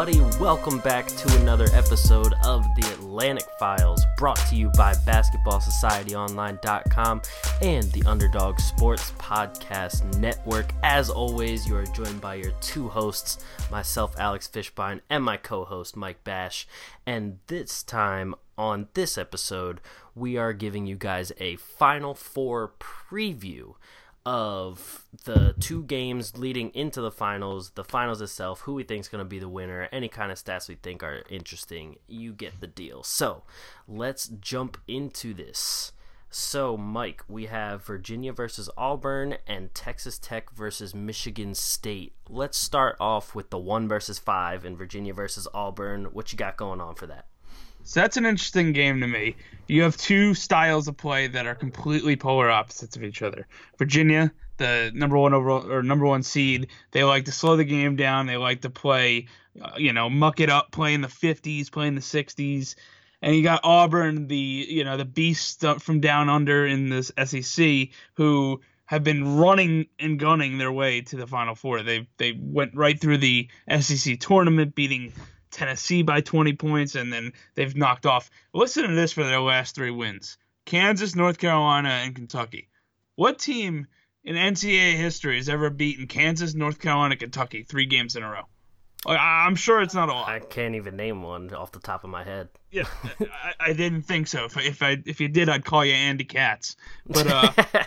Everybody? 0.00 0.40
Welcome 0.40 0.78
back 0.78 1.08
to 1.08 1.40
another 1.40 1.66
episode 1.74 2.32
of 2.44 2.64
the 2.74 2.90
Atlantic 2.94 3.44
Files, 3.58 4.02
brought 4.16 4.38
to 4.48 4.56
you 4.56 4.70
by 4.70 4.94
BasketballSocietyOnline.com 4.94 7.20
and 7.60 7.92
the 7.92 8.02
Underdog 8.08 8.58
Sports 8.60 9.12
Podcast 9.18 10.18
Network. 10.18 10.72
As 10.82 11.10
always, 11.10 11.68
you 11.68 11.76
are 11.76 11.84
joined 11.84 12.22
by 12.22 12.36
your 12.36 12.52
two 12.62 12.88
hosts, 12.88 13.44
myself, 13.70 14.18
Alex 14.18 14.48
Fishbine, 14.48 15.02
and 15.10 15.22
my 15.22 15.36
co 15.36 15.66
host, 15.66 15.98
Mike 15.98 16.24
Bash. 16.24 16.66
And 17.06 17.40
this 17.48 17.82
time, 17.82 18.34
on 18.56 18.88
this 18.94 19.18
episode, 19.18 19.82
we 20.14 20.38
are 20.38 20.54
giving 20.54 20.86
you 20.86 20.96
guys 20.96 21.30
a 21.38 21.56
Final 21.56 22.14
Four 22.14 22.72
preview 22.80 23.74
of 24.26 25.04
the 25.24 25.54
two 25.60 25.82
games 25.84 26.36
leading 26.36 26.70
into 26.70 27.00
the 27.00 27.10
finals, 27.10 27.70
the 27.70 27.84
finals 27.84 28.20
itself, 28.20 28.60
who 28.60 28.74
we 28.74 28.82
think 28.82 29.00
is 29.00 29.08
going 29.08 29.24
to 29.24 29.28
be 29.28 29.38
the 29.38 29.48
winner, 29.48 29.88
any 29.92 30.08
kind 30.08 30.30
of 30.30 30.38
stats 30.38 30.68
we 30.68 30.74
think 30.74 31.02
are 31.02 31.24
interesting. 31.28 31.96
You 32.06 32.32
get 32.32 32.60
the 32.60 32.66
deal. 32.66 33.02
So 33.02 33.42
let's 33.88 34.28
jump 34.28 34.78
into 34.86 35.32
this. 35.34 35.92
So, 36.32 36.76
Mike, 36.76 37.24
we 37.26 37.46
have 37.46 37.84
Virginia 37.84 38.32
versus 38.32 38.70
Auburn 38.76 39.38
and 39.48 39.74
Texas 39.74 40.16
Tech 40.16 40.52
versus 40.52 40.94
Michigan 40.94 41.56
State. 41.56 42.14
Let's 42.28 42.56
start 42.56 42.96
off 43.00 43.34
with 43.34 43.50
the 43.50 43.58
one 43.58 43.88
versus 43.88 44.20
five 44.20 44.64
in 44.64 44.76
Virginia 44.76 45.12
versus 45.12 45.48
Auburn. 45.52 46.04
What 46.12 46.30
you 46.30 46.38
got 46.38 46.56
going 46.56 46.80
on 46.80 46.94
for 46.94 47.08
that? 47.08 47.26
So 47.84 48.00
that's 48.00 48.16
an 48.16 48.26
interesting 48.26 48.72
game 48.72 49.00
to 49.00 49.06
me. 49.06 49.36
You 49.66 49.82
have 49.82 49.96
two 49.96 50.34
styles 50.34 50.88
of 50.88 50.96
play 50.96 51.28
that 51.28 51.46
are 51.46 51.54
completely 51.54 52.16
polar 52.16 52.50
opposites 52.50 52.96
of 52.96 53.04
each 53.04 53.22
other. 53.22 53.46
Virginia, 53.78 54.32
the 54.56 54.90
number 54.94 55.16
one 55.16 55.32
overall 55.32 55.70
or 55.70 55.82
number 55.82 56.06
one 56.06 56.22
seed, 56.22 56.68
they 56.90 57.04
like 57.04 57.24
to 57.24 57.32
slow 57.32 57.56
the 57.56 57.64
game 57.64 57.96
down. 57.96 58.26
They 58.26 58.36
like 58.36 58.62
to 58.62 58.70
play, 58.70 59.28
uh, 59.60 59.72
you 59.76 59.92
know, 59.92 60.10
muck 60.10 60.40
it 60.40 60.50
up, 60.50 60.70
play 60.70 60.94
in 60.94 61.00
the 61.00 61.08
50s, 61.08 61.70
play 61.70 61.86
in 61.86 61.94
the 61.94 62.00
60s. 62.00 62.74
And 63.22 63.36
you 63.36 63.42
got 63.42 63.60
Auburn, 63.64 64.28
the 64.28 64.36
you 64.36 64.82
know 64.84 64.96
the 64.96 65.04
beast 65.04 65.64
from 65.80 66.00
down 66.00 66.30
under 66.30 66.66
in 66.66 66.88
this 66.88 67.12
SEC, 67.22 67.88
who 68.14 68.60
have 68.86 69.04
been 69.04 69.36
running 69.36 69.86
and 69.98 70.18
gunning 70.18 70.58
their 70.58 70.72
way 70.72 71.02
to 71.02 71.16
the 71.16 71.26
Final 71.26 71.54
Four. 71.54 71.82
They 71.82 72.08
they 72.16 72.32
went 72.32 72.74
right 72.74 72.98
through 72.98 73.18
the 73.18 73.48
SEC 73.80 74.18
tournament, 74.20 74.74
beating 74.74 75.12
Tennessee 75.60 76.00
by 76.00 76.22
20 76.22 76.54
points, 76.54 76.94
and 76.94 77.12
then 77.12 77.34
they've 77.54 77.76
knocked 77.76 78.06
off. 78.06 78.30
Listen 78.54 78.88
to 78.88 78.94
this 78.94 79.12
for 79.12 79.24
their 79.24 79.40
last 79.40 79.74
three 79.74 79.90
wins 79.90 80.38
Kansas, 80.64 81.14
North 81.14 81.36
Carolina, 81.36 81.90
and 81.90 82.14
Kentucky. 82.14 82.70
What 83.14 83.38
team 83.38 83.86
in 84.24 84.36
NCAA 84.36 84.94
history 84.94 85.36
has 85.36 85.50
ever 85.50 85.68
beaten 85.68 86.06
Kansas, 86.06 86.54
North 86.54 86.78
Carolina, 86.78 87.16
Kentucky 87.16 87.62
three 87.62 87.84
games 87.84 88.16
in 88.16 88.22
a 88.22 88.30
row? 88.30 88.44
I'm 89.06 89.54
sure 89.54 89.82
it's 89.82 89.94
not 89.94 90.08
a 90.08 90.12
lot. 90.12 90.30
I 90.30 90.38
can't 90.38 90.76
even 90.76 90.96
name 90.96 91.22
one 91.22 91.52
off 91.52 91.72
the 91.72 91.78
top 91.78 92.04
of 92.04 92.10
my 92.10 92.24
head. 92.24 92.48
Yeah, 92.70 92.84
I, 93.20 93.52
I 93.60 93.72
didn't 93.74 94.02
think 94.02 94.28
so. 94.28 94.46
If, 94.46 94.56
if 94.56 94.82
I 94.82 94.96
if 95.04 95.20
you 95.20 95.28
did, 95.28 95.50
I'd 95.50 95.64
call 95.66 95.84
you 95.84 95.92
Andy 95.92 96.24
Katz. 96.24 96.76
But 97.06 97.26
uh, 97.26 97.52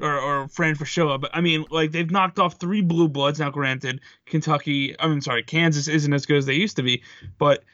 or, 0.00 0.18
or 0.18 0.48
Fran 0.48 0.74
Fraschilla, 0.74 1.20
but 1.20 1.30
I 1.34 1.40
mean, 1.40 1.64
like 1.70 1.92
they've 1.92 2.10
knocked 2.10 2.38
off 2.38 2.58
three 2.58 2.80
blue 2.80 3.08
bloods. 3.08 3.38
Now, 3.38 3.50
granted, 3.50 4.00
Kentucky, 4.26 4.98
I 4.98 5.08
mean, 5.08 5.20
sorry, 5.20 5.42
Kansas 5.42 5.88
isn't 5.88 6.12
as 6.12 6.26
good 6.26 6.38
as 6.38 6.46
they 6.46 6.54
used 6.54 6.76
to 6.76 6.82
be, 6.82 7.02
but 7.38 7.64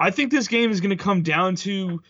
I 0.00 0.10
think 0.10 0.30
this 0.30 0.48
game 0.48 0.70
is 0.70 0.80
going 0.80 0.96
to 0.96 1.02
come 1.02 1.22
down 1.22 1.56
to 1.56 2.02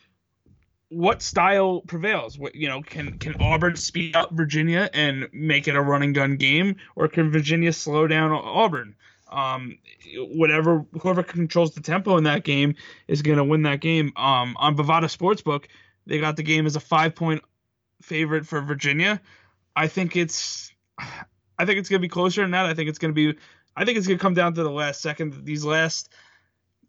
what 0.88 1.22
style 1.22 1.82
prevails. 1.82 2.38
What 2.38 2.54
you 2.54 2.68
know, 2.68 2.82
can 2.82 3.18
can 3.18 3.40
Auburn 3.40 3.76
speed 3.76 4.16
up 4.16 4.32
Virginia 4.32 4.88
and 4.92 5.28
make 5.32 5.68
it 5.68 5.76
a 5.76 5.82
running 5.82 6.12
gun 6.12 6.36
game, 6.36 6.76
or 6.96 7.08
can 7.08 7.30
Virginia 7.30 7.72
slow 7.72 8.06
down 8.06 8.32
Auburn? 8.32 8.94
Um, 9.30 9.78
whatever 10.16 10.86
whoever 11.00 11.22
controls 11.22 11.74
the 11.74 11.82
tempo 11.82 12.16
in 12.16 12.24
that 12.24 12.44
game 12.44 12.74
is 13.06 13.22
going 13.22 13.38
to 13.38 13.44
win 13.44 13.62
that 13.62 13.80
game. 13.80 14.12
Um, 14.16 14.56
on 14.58 14.76
Bovada 14.76 15.04
Sportsbook, 15.04 15.66
they 16.06 16.18
got 16.18 16.36
the 16.36 16.42
game 16.42 16.66
as 16.66 16.76
a 16.76 16.80
five 16.80 17.14
point 17.14 17.42
favorite 18.02 18.46
for 18.46 18.60
Virginia. 18.60 19.20
I 19.78 19.86
think 19.86 20.16
it's 20.16 20.72
I 20.98 21.64
think 21.64 21.78
it's 21.78 21.88
gonna 21.88 22.00
be 22.00 22.08
closer 22.08 22.42
than 22.42 22.50
that. 22.50 22.66
I 22.66 22.74
think 22.74 22.88
it's 22.88 22.98
gonna 22.98 23.12
be 23.12 23.36
I 23.76 23.84
think 23.84 23.96
it's 23.96 24.08
gonna 24.08 24.18
come 24.18 24.34
down 24.34 24.54
to 24.54 24.62
the 24.64 24.70
last 24.70 25.00
second. 25.00 25.44
These 25.44 25.64
last 25.64 26.12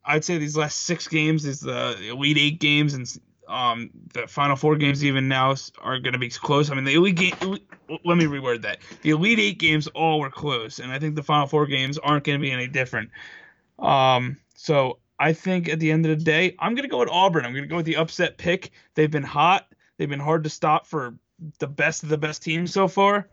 I'd 0.03 0.25
say 0.25 0.39
these 0.39 0.57
last 0.57 0.81
six 0.81 1.07
games 1.07 1.45
is 1.45 1.59
the 1.59 1.95
Elite 2.09 2.37
Eight 2.39 2.59
games 2.59 2.95
and 2.95 3.07
um, 3.47 3.91
the 4.13 4.27
Final 4.27 4.55
Four 4.55 4.75
games 4.75 5.03
even 5.03 5.27
now 5.27 5.55
are 5.81 5.99
going 5.99 6.13
to 6.13 6.19
be 6.19 6.29
close. 6.29 6.69
I 6.69 6.75
mean, 6.75 6.83
the 6.83 6.93
Elite 6.93 7.15
game. 7.15 7.57
Let 8.05 8.17
me 8.17 8.25
reword 8.25 8.61
that. 8.61 8.79
The 9.01 9.09
Elite 9.09 9.39
Eight 9.39 9.59
games 9.59 9.87
all 9.87 10.19
were 10.19 10.29
close, 10.29 10.79
and 10.79 10.91
I 10.91 10.99
think 10.99 11.15
the 11.15 11.23
Final 11.23 11.47
Four 11.47 11.65
games 11.65 11.97
aren't 11.97 12.23
going 12.23 12.39
to 12.39 12.41
be 12.41 12.51
any 12.51 12.67
different. 12.67 13.09
Um, 13.79 14.37
so 14.55 14.99
I 15.19 15.33
think 15.33 15.67
at 15.67 15.79
the 15.79 15.91
end 15.91 16.05
of 16.05 16.17
the 16.17 16.23
day, 16.23 16.55
I'm 16.59 16.75
going 16.75 16.83
to 16.83 16.89
go 16.89 16.99
with 16.99 17.09
Auburn. 17.09 17.43
I'm 17.43 17.53
going 17.53 17.63
to 17.63 17.69
go 17.69 17.77
with 17.77 17.87
the 17.87 17.95
upset 17.95 18.37
pick. 18.37 18.71
They've 18.93 19.09
been 19.09 19.23
hot. 19.23 19.65
They've 19.97 20.09
been 20.09 20.19
hard 20.19 20.43
to 20.43 20.49
stop 20.49 20.85
for 20.85 21.15
the 21.59 21.67
best 21.67 22.03
of 22.03 22.09
the 22.09 22.17
best 22.17 22.43
teams 22.43 22.71
so 22.73 22.87
far. 22.87 23.27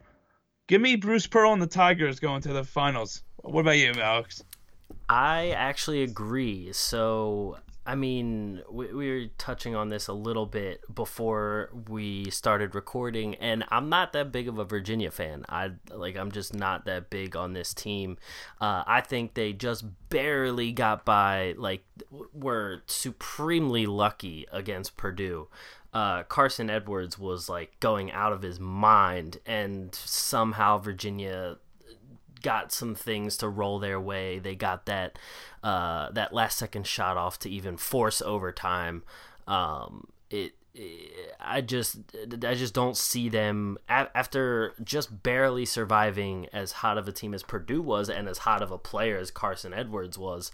Give 0.68 0.80
me 0.80 0.96
Bruce 0.96 1.26
Pearl 1.26 1.52
and 1.52 1.62
the 1.62 1.66
Tigers 1.66 2.18
going 2.18 2.42
to 2.42 2.52
the 2.52 2.64
finals. 2.64 3.22
What 3.42 3.60
about 3.60 3.78
you, 3.78 3.92
Alex? 3.92 4.42
I 5.08 5.50
actually 5.50 6.02
agree. 6.02 6.72
So, 6.72 7.58
I 7.86 7.94
mean, 7.94 8.62
we, 8.68 8.92
we 8.92 9.10
were 9.10 9.26
touching 9.38 9.76
on 9.76 9.90
this 9.90 10.08
a 10.08 10.12
little 10.12 10.46
bit 10.46 10.82
before 10.92 11.70
we 11.88 12.30
started 12.30 12.74
recording, 12.74 13.36
and 13.36 13.62
I'm 13.68 13.88
not 13.88 14.12
that 14.14 14.32
big 14.32 14.48
of 14.48 14.58
a 14.58 14.64
Virginia 14.64 15.12
fan. 15.12 15.44
I 15.48 15.72
like, 15.92 16.16
I'm 16.16 16.32
just 16.32 16.52
not 16.52 16.86
that 16.86 17.10
big 17.10 17.36
on 17.36 17.52
this 17.52 17.72
team. 17.72 18.18
Uh, 18.60 18.82
I 18.84 19.02
think 19.02 19.34
they 19.34 19.52
just 19.52 19.84
barely 20.08 20.72
got 20.72 21.04
by. 21.04 21.54
Like, 21.56 21.84
were 22.32 22.82
supremely 22.86 23.86
lucky 23.86 24.46
against 24.50 24.96
Purdue 24.96 25.46
uh, 25.96 26.24
Carsen 26.24 26.68
Edwards 26.68 27.18
was 27.18 27.48
like 27.48 27.80
going 27.80 28.12
out 28.12 28.30
of 28.30 28.42
his 28.42 28.60
mind, 28.60 29.38
and 29.46 29.94
somehow 29.94 30.76
Virginia 30.76 31.56
got 32.42 32.70
some 32.70 32.94
things 32.94 33.38
to 33.38 33.48
roll 33.48 33.78
their 33.78 33.98
way. 33.98 34.38
They 34.38 34.54
got 34.54 34.84
that 34.84 35.18
uh, 35.62 36.10
that 36.10 36.34
last 36.34 36.58
second 36.58 36.86
shot 36.86 37.16
off 37.16 37.38
to 37.38 37.48
even 37.48 37.78
force 37.78 38.20
overtime. 38.20 39.04
Um, 39.48 40.08
it, 40.28 40.52
I 41.40 41.62
just 41.62 41.96
I 42.44 42.54
just 42.54 42.74
don't 42.74 42.98
see 42.98 43.30
them 43.30 43.78
after 43.88 44.74
just 44.84 45.22
barely 45.22 45.64
surviving 45.64 46.46
as 46.52 46.72
hot 46.72 46.98
of 46.98 47.08
a 47.08 47.12
team 47.12 47.32
as 47.32 47.42
Purdue 47.42 47.80
was 47.80 48.10
and 48.10 48.28
as 48.28 48.36
hot 48.36 48.60
of 48.60 48.70
a 48.70 48.76
player 48.76 49.16
as 49.16 49.30
Carsen 49.30 49.72
Edwards 49.72 50.18
was. 50.18 50.52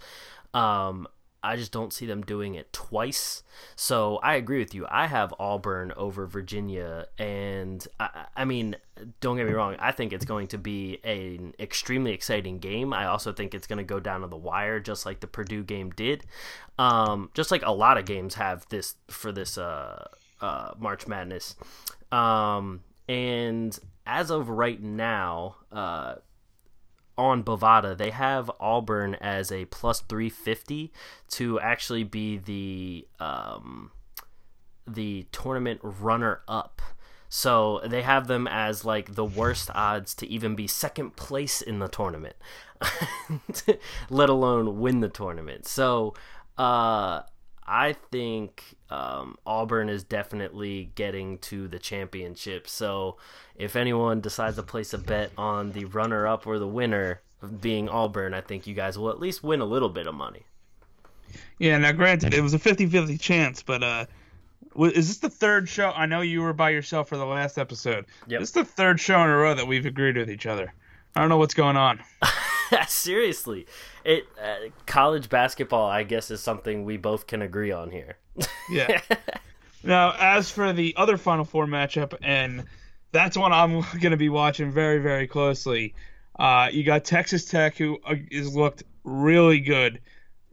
Um, 0.53 1.05
I 1.43 1.57
just 1.57 1.73
don't 1.73 1.91
see 1.91 2.05
them 2.05 2.21
doing 2.21 2.55
it 2.55 2.71
twice. 2.71 3.43
So 3.75 4.17
I 4.23 4.35
agree 4.35 4.59
with 4.59 4.73
you. 4.73 4.87
I 4.89 5.07
have 5.07 5.33
Auburn 5.39 5.91
over 5.97 6.25
Virginia, 6.25 7.07
and 7.17 7.85
I, 7.99 8.25
I, 8.35 8.45
mean, 8.45 8.77
don't 9.19 9.35
get 9.35 9.45
me 9.45 9.51
wrong. 9.51 9.75
I 9.77 9.91
think 9.91 10.13
it's 10.13 10.23
going 10.23 10.47
to 10.47 10.57
be 10.57 10.99
an 11.03 11.53
extremely 11.59 12.13
exciting 12.13 12.59
game. 12.59 12.93
I 12.93 13.07
also 13.07 13.33
think 13.33 13.53
it's 13.53 13.67
going 13.67 13.77
to 13.77 13.83
go 13.83 13.99
down 13.99 14.21
to 14.21 14.27
the 14.27 14.37
wire, 14.37 14.79
just 14.79 15.05
like 15.05 15.19
the 15.19 15.27
Purdue 15.27 15.63
game 15.63 15.89
did. 15.91 16.23
Um, 16.79 17.29
just 17.33 17.51
like 17.51 17.63
a 17.65 17.71
lot 17.71 17.97
of 17.97 18.05
games 18.05 18.35
have 18.35 18.65
this 18.69 18.95
for 19.09 19.33
this 19.33 19.57
uh, 19.57 20.07
uh, 20.39 20.71
March 20.79 21.07
Madness. 21.07 21.55
Um, 22.11 22.81
and 23.09 23.77
as 24.05 24.31
of 24.31 24.49
right 24.49 24.81
now, 24.81 25.57
uh, 25.71 26.15
on 27.17 27.43
Bovada, 27.43 27.97
they 27.97 28.09
have 28.09 28.49
Auburn 28.59 29.15
as 29.15 29.51
a 29.51 29.65
plus 29.65 30.01
350 30.01 30.91
to 31.29 31.59
actually 31.59 32.03
be 32.03 32.37
the 32.37 33.07
um, 33.19 33.91
the 34.87 35.25
tournament 35.31 35.79
runner 35.83 36.41
up. 36.47 36.81
So 37.29 37.81
they 37.85 38.03
have 38.03 38.27
them 38.27 38.47
as 38.47 38.85
like 38.85 39.15
the 39.15 39.25
worst 39.25 39.71
odds 39.73 40.13
to 40.15 40.27
even 40.27 40.55
be 40.55 40.67
second 40.67 41.15
place 41.15 41.61
in 41.61 41.79
the 41.79 41.87
tournament, 41.87 42.35
let 44.09 44.29
alone 44.29 44.79
win 44.79 44.99
the 44.99 45.09
tournament. 45.09 45.65
So 45.65 46.13
uh, 46.57 47.21
I 47.65 47.93
think 48.11 48.75
um, 48.89 49.37
Auburn 49.45 49.89
is 49.89 50.03
definitely 50.03 50.91
getting 50.95 51.37
to 51.39 51.67
the 51.67 51.79
championship. 51.79 52.67
So 52.67 53.17
if 53.55 53.75
anyone 53.75 54.21
decides 54.21 54.57
to 54.57 54.63
place 54.63 54.93
a 54.93 54.97
bet 54.97 55.31
on 55.37 55.71
the 55.71 55.85
runner 55.85 56.27
up 56.27 56.45
or 56.45 56.59
the 56.59 56.67
winner, 56.67 57.21
being 57.61 57.89
Auburn, 57.89 58.33
I 58.33 58.41
think 58.41 58.67
you 58.67 58.73
guys 58.73 58.97
will 58.97 59.09
at 59.09 59.19
least 59.19 59.43
win 59.43 59.61
a 59.61 59.65
little 59.65 59.89
bit 59.89 60.07
of 60.07 60.15
money. 60.15 60.43
Yeah, 61.59 61.77
now 61.77 61.91
granted, 61.91 62.33
it 62.33 62.41
was 62.41 62.53
a 62.53 62.59
50-50 62.59 63.19
chance, 63.19 63.63
but 63.63 63.83
uh, 63.83 64.05
is 64.75 65.07
this 65.07 65.17
the 65.17 65.29
third 65.29 65.67
show? 65.67 65.91
I 65.91 66.05
know 66.05 66.21
you 66.21 66.41
were 66.41 66.53
by 66.53 66.69
yourself 66.71 67.09
for 67.09 67.17
the 67.17 67.25
last 67.25 67.57
episode. 67.57 68.05
Yep. 68.27 68.39
This 68.39 68.49
is 68.49 68.53
the 68.53 68.65
third 68.65 68.99
show 68.99 69.21
in 69.23 69.29
a 69.29 69.35
row 69.35 69.53
that 69.53 69.67
we've 69.67 69.85
agreed 69.85 70.17
with 70.17 70.29
each 70.29 70.45
other. 70.45 70.73
I 71.15 71.21
don't 71.21 71.29
know 71.29 71.37
what's 71.37 71.53
going 71.53 71.77
on. 71.77 71.99
Seriously, 72.87 73.65
it 74.03 74.27
uh, 74.41 74.69
college 74.85 75.29
basketball, 75.29 75.89
I 75.89 76.03
guess, 76.03 76.31
is 76.31 76.41
something 76.41 76.85
we 76.85 76.97
both 76.97 77.27
can 77.27 77.41
agree 77.41 77.71
on 77.71 77.91
here. 77.91 78.17
Yeah. 78.69 79.01
now, 79.83 80.15
as 80.19 80.49
for 80.49 80.73
the 80.73 80.93
other 80.97 81.17
Final 81.17 81.45
Four 81.45 81.65
matchup, 81.65 82.15
and 82.21 82.65
that's 83.11 83.37
one 83.37 83.53
I'm 83.53 83.81
going 83.99 84.11
to 84.11 84.17
be 84.17 84.29
watching 84.29 84.71
very, 84.71 84.99
very 84.99 85.27
closely. 85.27 85.93
Uh, 86.37 86.69
you 86.71 86.83
got 86.83 87.05
Texas 87.05 87.45
Tech, 87.45 87.77
who 87.77 87.99
uh, 88.05 88.15
is 88.31 88.55
looked 88.55 88.83
really 89.03 89.59
good 89.59 89.99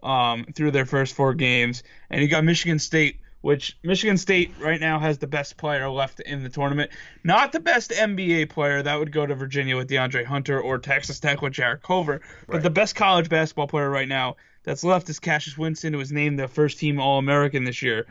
um, 0.03 0.45
through 0.55 0.71
their 0.71 0.87
first 0.87 1.15
four 1.15 1.35
games, 1.35 1.83
and 2.11 2.23
you 2.23 2.29
got 2.29 2.45
Michigan 2.45 2.79
State, 2.79 3.21
which 3.41 3.79
Michigan 3.83 4.19
State 4.19 4.53
right 4.61 4.81
now 4.81 4.99
has 4.99 5.19
the 5.19 5.27
best 5.27 5.57
player 5.57 5.89
left 5.89 6.21
in 6.21 6.43
the 6.43 6.49
tournament. 6.49 6.91
Not 7.25 7.53
the 7.53 7.61
best 7.61 7.91
NBA 7.91 8.51
player, 8.51 8.83
that 8.83 8.99
would 8.99 9.13
go 9.13 9.25
to 9.27 9.35
Virginia 9.35 9.77
with 9.77 9.89
DeAndre 9.89 10.25
Hunter 10.25 10.61
or 10.61 10.79
Texas 10.79 11.21
Tech 11.21 11.41
with 11.43 11.55
Jarrett 11.55 11.83
Culver, 11.83 12.21
but 12.47 12.63
the 12.63 12.71
best 12.71 12.95
college 12.95 13.29
basketball 13.29 13.69
player 13.69 13.89
right 13.89 14.09
now 14.09 14.37
that's 14.63 14.85
left 14.85 15.09
is 15.09 15.21
Cassius 15.21 15.57
Winston, 15.57 15.93
who 15.93 15.99
was 15.99 16.13
named 16.13 16.39
the 16.39 16.49
first 16.49 16.79
team 16.79 17.01
All 17.01 17.19
American 17.19 17.65
this 17.65 17.83
year. 17.83 18.07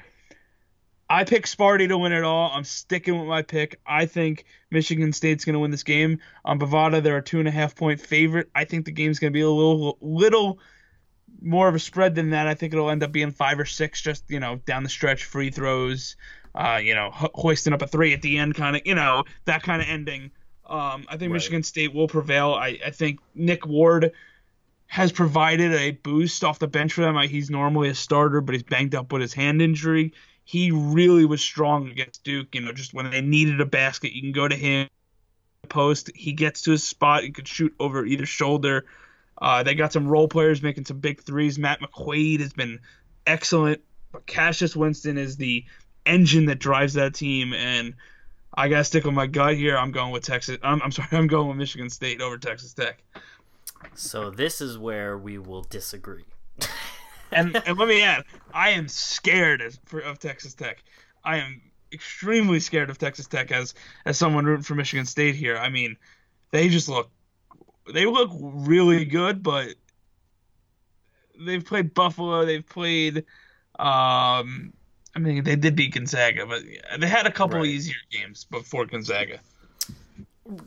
I 1.12 1.24
pick 1.24 1.46
Sparty 1.46 1.88
to 1.88 1.98
win 1.98 2.12
it 2.12 2.24
all. 2.24 2.52
I'm 2.54 2.64
sticking 2.64 3.18
with 3.18 3.28
my 3.28 3.42
pick. 3.42 3.80
I 3.86 4.06
think 4.06 4.46
Michigan 4.70 5.12
State's 5.12 5.44
going 5.44 5.54
to 5.54 5.60
win 5.60 5.72
this 5.72 5.84
game. 5.84 6.20
On 6.46 6.60
Bovada, 6.60 7.02
they're 7.02 7.18
a 7.18 7.24
two 7.24 7.40
and 7.40 7.48
a 7.48 7.52
half 7.52 7.76
point 7.76 8.00
favorite. 8.00 8.50
I 8.54 8.66
think 8.66 8.86
the 8.86 8.92
game's 8.92 9.18
going 9.18 9.34
to 9.34 9.38
be 9.38 9.42
a 9.42 9.50
little, 9.50 9.98
little 10.02 10.60
more 11.42 11.68
of 11.68 11.76
a 11.76 11.80
spread 11.80 12.16
than 12.16 12.32
that. 12.32 12.48
I 12.48 12.54
think 12.54 12.74
it'll 12.74 12.90
end 12.90 13.04
up 13.04 13.12
being 13.12 13.32
five 13.32 13.60
or 13.60 13.66
six, 13.66 14.02
just 14.02 14.24
you 14.30 14.40
know, 14.40 14.58
down 14.66 14.84
the 14.84 14.90
stretch, 14.90 15.24
free 15.24 15.50
throws, 15.52 16.16
uh, 16.56 16.80
you 16.82 16.96
know, 16.96 17.12
ho- 17.12 17.32
hoisting 17.34 17.74
up 17.74 17.82
a 17.82 17.88
three 17.88 18.14
at 18.14 18.22
the 18.22 18.38
end, 18.38 18.56
kind 18.56 18.76
of, 18.76 18.82
you 18.86 18.96
know, 18.96 19.24
that 19.46 19.64
kind 19.64 19.82
of 19.82 19.88
ending. 19.88 20.32
Um, 20.66 21.06
I 21.08 21.18
think 21.18 21.32
Right. 21.32 21.34
Michigan 21.34 21.64
State 21.64 21.94
will 21.94 22.08
prevail. 22.08 22.54
I, 22.54 22.80
I 22.86 22.92
think 22.92 23.20
Nick 23.34 23.66
Ward 23.66 24.12
has 24.88 25.12
provided 25.12 25.74
a 25.74 25.92
boost 25.92 26.44
off 26.44 26.60
the 26.60 26.68
bench 26.68 26.94
for 26.94 27.02
them. 27.02 27.16
Like, 27.16 27.30
He's 27.30 27.50
normally 27.50 27.90
a 27.90 27.96
starter, 27.96 28.42
but 28.42 28.54
he's 28.54 28.64
banged 28.64 28.96
up 28.96 29.12
with 29.12 29.22
his 29.22 29.34
hand 29.34 29.62
injury. 29.62 30.14
He 30.44 30.72
really 30.72 31.26
was 31.26 31.42
strong 31.42 31.90
against 31.90 32.24
Duke. 32.24 32.56
You 32.56 32.62
know, 32.62 32.72
just 32.72 32.94
when 32.94 33.10
they 33.12 33.22
needed 33.22 33.62
a 33.62 33.66
basket, 33.66 34.14
you 34.14 34.22
can 34.22 34.32
go 34.32 34.48
to 34.48 34.56
him. 34.56 34.88
Post, 35.68 36.10
he 36.16 36.34
gets 36.34 36.64
to 36.64 36.72
his 36.72 36.84
spot. 36.84 37.24
He 37.24 37.30
could 37.30 37.48
shoot 37.48 37.76
over 37.80 38.04
either 38.04 38.26
shoulder. 38.26 38.86
Uh, 39.42 39.64
they 39.64 39.74
got 39.76 39.94
some 39.94 40.08
role 40.08 40.28
players 40.28 40.62
making 40.62 40.86
some 40.86 41.00
big 41.00 41.22
threes. 41.22 41.58
Matt 41.58 41.80
McQuaid 41.82 42.42
has 42.42 42.54
been 42.54 42.80
excellent, 43.26 43.82
but 44.12 44.26
Cassius 44.26 44.76
Winston 44.76 45.18
is 45.18 45.38
the 45.38 45.66
engine 46.06 46.48
that 46.48 46.60
drives 46.60 46.94
that 46.96 47.14
team. 47.14 47.54
And 47.54 47.94
I 48.54 48.68
gotta 48.68 48.84
stick 48.84 49.06
with 49.06 49.14
my 49.14 49.28
gut 49.28 49.56
here. 49.56 49.78
I'm 49.78 49.92
going 49.92 50.12
with 50.12 50.24
Texas. 50.24 50.58
I'm, 50.62 50.82
I'm 50.82 50.92
sorry. 50.92 51.08
I'm 51.12 51.28
going 51.28 51.48
with 51.48 51.58
Michigan 51.58 51.90
State 51.90 52.22
over 52.22 52.38
Texas 52.38 52.74
Tech. 52.74 53.02
So 53.94 54.30
this 54.30 54.60
is 54.62 54.78
where 54.78 55.18
we 55.18 55.38
will 55.38 55.64
disagree. 55.64 56.26
and 57.32 57.56
and 57.66 57.78
let 57.78 57.88
me 57.88 58.02
add, 58.04 58.24
I 58.54 58.72
am 58.72 58.88
scared 58.88 59.62
of, 59.62 59.80
for, 59.86 60.00
of 60.00 60.20
Texas 60.20 60.54
Tech. 60.54 60.84
I 61.24 61.38
am 61.38 61.62
extremely 61.92 62.60
scared 62.60 62.90
of 62.90 62.98
Texas 62.98 63.28
Tech 63.28 63.52
as 63.52 63.74
as 64.06 64.18
someone 64.18 64.46
rooting 64.46 64.64
for 64.64 64.76
Michigan 64.76 65.06
State 65.06 65.36
here. 65.36 65.58
I 65.58 65.70
mean, 65.70 65.96
they 66.52 66.68
just 66.68 66.90
look 66.90 67.10
they 67.94 68.06
look 68.06 68.32
really 68.40 69.06
good, 69.06 69.44
but 69.44 69.76
they've 71.40 71.64
played 71.66 71.94
Buffalo, 71.94 72.46
they've 72.46 72.66
played 72.68 73.20
um 73.80 74.74
I 75.16 75.20
mean 75.20 75.44
they 75.44 75.56
did 75.56 75.76
beat 75.76 75.94
Gonzaga, 75.94 76.46
but 76.46 76.64
they 77.00 77.08
had 77.08 77.26
a 77.28 77.32
couple 77.32 77.60
Right. 77.60 77.66
easier 77.66 77.96
games 78.12 78.46
before 78.46 78.86
Gonzaga. 78.86 79.40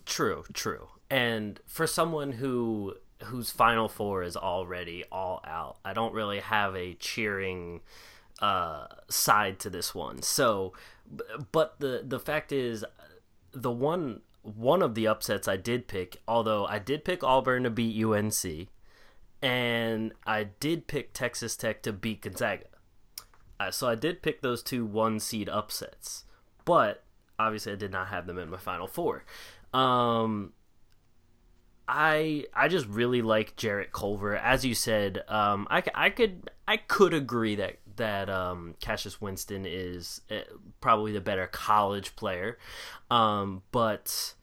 True, 0.07 0.45
true. 0.53 0.89
And 1.11 1.61
for 1.67 1.87
someone 1.87 2.33
who 2.33 2.95
whose 3.25 3.51
final 3.51 3.89
four 3.89 4.23
is 4.23 4.37
already 4.37 5.05
all 5.13 5.41
out, 5.47 5.77
I 5.85 5.93
don't 5.93 6.15
really 6.15 6.41
have 6.41 6.75
a 6.77 6.95
cheering 6.95 7.81
uh, 8.41 8.87
side 9.09 9.59
to 9.61 9.71
this 9.71 9.95
one. 9.95 10.23
So, 10.23 10.73
but 11.53 11.77
the 11.81 12.03
the 12.05 12.21
fact 12.21 12.53
is, 12.53 12.85
the 13.53 13.71
one 13.71 14.23
one 14.43 14.83
of 14.83 14.95
the 14.95 15.07
upsets 15.07 15.49
I 15.49 15.57
did 15.57 15.89
pick, 15.89 16.21
although 16.27 16.67
I 16.67 16.79
did 16.79 17.05
pick 17.05 17.23
Auburn 17.23 17.63
to 17.63 17.71
beat 17.71 18.03
UNC, 18.03 18.69
and 19.41 20.13
I 20.27 20.45
did 20.45 20.87
pick 20.87 21.13
Texas 21.13 21.57
Tech 21.57 21.83
to 21.83 21.93
beat 21.93 22.23
Gonzaga. 22.23 22.65
Uh, 23.59 23.71
so 23.71 23.89
I 23.89 23.95
did 23.95 24.23
pick 24.23 24.43
those 24.43 24.63
two 24.63 24.85
one 24.85 25.21
seed 25.21 25.49
upsets, 25.49 26.25
but 26.65 27.05
obviously 27.39 27.73
I 27.73 27.77
did 27.77 27.93
not 27.93 28.09
have 28.09 28.27
them 28.27 28.39
in 28.39 28.51
my 28.51 28.57
final 28.59 28.87
four. 28.87 29.25
Um, 29.73 30.53
I 31.87 32.47
I 32.55 32.69
just 32.69 32.87
really 32.87 33.23
like 33.23 33.57
Jarrett 33.57 33.93
Culver. 33.93 34.37
As 34.37 34.65
you 34.65 34.75
said, 34.75 35.23
um, 35.29 35.67
I, 35.71 35.83
I 35.95 36.11
could 36.11 36.51
I 36.67 36.77
could 36.77 37.15
agree 37.15 37.55
that 37.57 37.77
that 37.97 38.29
um, 38.29 38.75
Cassius 38.81 39.21
Winston 39.21 39.65
is 39.67 40.21
uh, 40.31 40.41
probably 40.81 41.13
the 41.13 41.21
better 41.21 41.47
college 41.47 42.17
player, 42.17 42.59
um, 43.11 43.63
but 43.73 44.35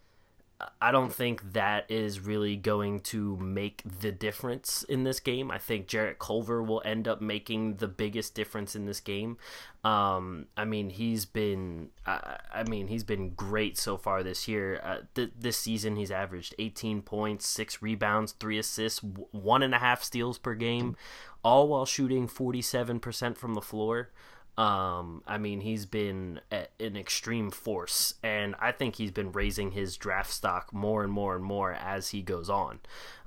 I 0.82 0.92
don't 0.92 1.14
think 1.14 1.54
that 1.54 1.90
is 1.90 2.20
really 2.20 2.58
going 2.58 3.00
to 3.02 3.38
make 3.38 3.82
the 4.02 4.12
difference 4.12 4.84
in 4.84 5.04
this 5.04 5.22
game. 5.22 5.52
I 5.52 5.58
think 5.58 5.88
Jarrett 5.88 6.20
Culver 6.20 6.62
will 6.62 6.82
end 6.84 7.08
up 7.08 7.22
making 7.22 7.78
the 7.78 7.88
biggest 7.88 8.36
difference 8.36 8.76
in 8.76 8.86
this 8.86 9.00
game. 9.00 9.38
Um, 9.86 10.48
I 10.58 10.66
mean, 10.66 10.90
he's 10.90 11.24
been, 11.24 11.92
I, 12.06 12.38
I 12.54 12.64
mean, 12.64 12.88
he's 12.88 13.06
been 13.06 13.30
great 13.36 13.78
so 13.78 13.96
far 13.96 14.22
this 14.22 14.50
year. 14.50 14.82
Uh, 14.84 14.98
th- 15.16 15.32
this 15.40 15.58
season, 15.58 15.96
he's 15.96 16.12
averaged 16.12 16.56
18 16.60 17.04
points, 17.04 17.48
six 17.48 17.82
rebounds, 17.82 18.34
three 18.34 18.60
assists, 18.60 19.00
w- 19.00 19.28
one 19.32 19.64
and 19.64 19.74
a 19.74 19.80
half 19.80 20.04
steals 20.04 20.38
per 20.38 20.56
game, 20.56 20.98
all 21.42 21.70
while 21.70 21.86
shooting 21.86 22.28
47% 22.28 23.38
from 23.38 23.54
the 23.54 23.62
floor. 23.62 24.10
Um, 24.58 25.24
I 25.26 25.38
mean, 25.38 25.62
he's 25.62 25.86
been 25.86 26.42
an 26.52 26.98
extreme 26.98 27.50
force, 27.50 28.16
and 28.22 28.56
I 28.60 28.74
think 28.74 28.96
he's 28.96 29.12
been 29.12 29.32
raising 29.32 29.72
his 29.72 29.96
draft 29.96 30.32
stock 30.32 30.74
more 30.74 31.02
and 31.02 31.12
more 31.12 31.36
and 31.36 31.44
more 31.46 31.72
as 31.72 32.10
he 32.10 32.22
goes 32.22 32.50
on. 32.50 32.80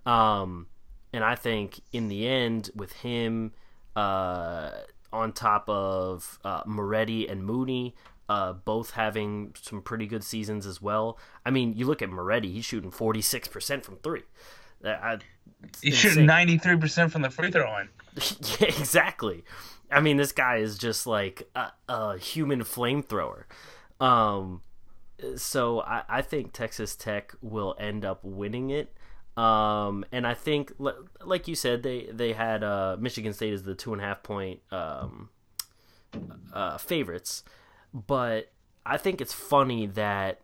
Um, 0.05 0.67
and 1.13 1.25
I 1.25 1.35
think 1.35 1.81
in 1.91 2.09
the 2.09 2.29
end, 2.29 2.71
with 2.75 2.93
him 2.93 3.53
uh, 3.97 4.73
on 5.11 5.33
top 5.33 5.69
of 5.69 6.39
uh, 6.45 6.63
Moretti 6.67 7.27
and 7.27 7.45
Mooney, 7.45 7.95
uh, 8.29 8.53
both 8.53 8.91
having 8.91 9.55
some 9.61 9.81
pretty 9.83 10.07
good 10.07 10.25
seasons 10.25 10.67
as 10.67 10.83
well. 10.83 11.19
I 11.47 11.51
mean, 11.51 11.75
you 11.75 11.87
look 11.87 12.03
at 12.03 12.11
Moretti; 12.11 12.53
he's 12.53 12.65
shooting 12.65 12.91
forty 12.91 13.23
six 13.23 13.49
percent 13.49 13.85
from 13.85 13.97
three. 13.97 14.23
I, 14.85 15.19
it's 15.65 15.81
He's 15.81 15.97
shooting 15.97 16.27
ninety 16.27 16.59
three 16.59 16.77
percent 16.77 17.13
from 17.13 17.23
the 17.23 17.31
free 17.31 17.51
throw 17.51 17.71
line. 17.71 17.89
yeah, 18.61 18.69
exactly. 18.69 19.45
I 19.91 20.01
mean, 20.01 20.17
this 20.17 20.33
guy 20.33 20.57
is 20.57 20.79
just 20.79 21.07
like 21.07 21.49
a, 21.55 21.73
a 21.89 22.19
human 22.19 22.61
flamethrower. 22.61 23.45
Um, 24.01 24.63
so 25.37 25.81
I, 25.81 26.03
I 26.09 26.23
think 26.23 26.53
Texas 26.53 26.97
Tech 26.97 27.35
will 27.41 27.77
end 27.79 28.05
up 28.05 28.21
winning 28.25 28.71
it. 28.71 28.93
Um, 29.37 30.05
and 30.13 30.27
I 30.27 30.35
think, 30.35 30.73
like 31.25 31.49
you 31.49 31.55
said, 31.55 31.83
they 31.83 32.09
they 32.13 32.33
had 32.33 32.63
uh, 32.63 32.97
Michigan 32.99 33.33
State 33.33 33.53
as 33.55 33.63
the 33.63 33.75
two 33.75 33.93
and 33.93 34.03
a 34.03 34.05
half 34.05 34.23
point 34.23 34.61
um, 34.71 35.31
uh, 36.53 36.77
favorites, 36.77 37.43
but 37.95 38.53
I 38.85 38.99
think 38.99 39.21
it's 39.21 39.33
funny 39.33 39.87
that 39.87 40.41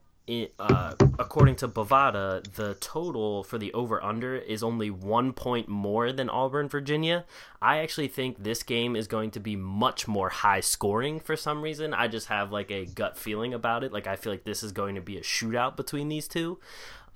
uh, 0.59 0.95
according 1.19 1.57
to 1.57 1.69
Bovada, 1.69 2.43
the 2.55 2.75
total 2.81 3.43
for 3.45 3.57
the 3.57 3.73
over 3.73 4.03
under 4.03 4.37
is 4.37 4.63
only 4.63 4.91
one 4.91 5.33
point 5.33 5.69
more 5.69 6.13
than 6.13 6.29
Auburn, 6.29 6.69
Virginia. 6.69 7.25
I 7.63 7.79
actually 7.79 8.09
think 8.09 8.43
this 8.43 8.63
game 8.63 8.95
is 8.95 9.07
going 9.07 9.31
to 9.33 9.41
be 9.41 9.57
much 9.57 10.07
more 10.07 10.29
high 10.29 10.61
scoring 10.61 11.19
for 11.19 11.37
some 11.37 11.63
reason. 11.63 11.95
I 11.95 12.09
just 12.09 12.27
have 12.29 12.53
like 12.53 12.71
a 12.71 12.85
gut 12.85 13.17
feeling 13.17 13.55
about 13.55 13.85
it. 13.85 13.93
Like 13.93 14.07
I 14.07 14.17
feel 14.17 14.33
like 14.33 14.45
this 14.45 14.63
is 14.63 14.73
going 14.73 14.97
to 14.97 15.01
be 15.01 15.17
a 15.17 15.23
shootout 15.23 15.77
between 15.77 16.09
these 16.09 16.29
two. 16.29 16.59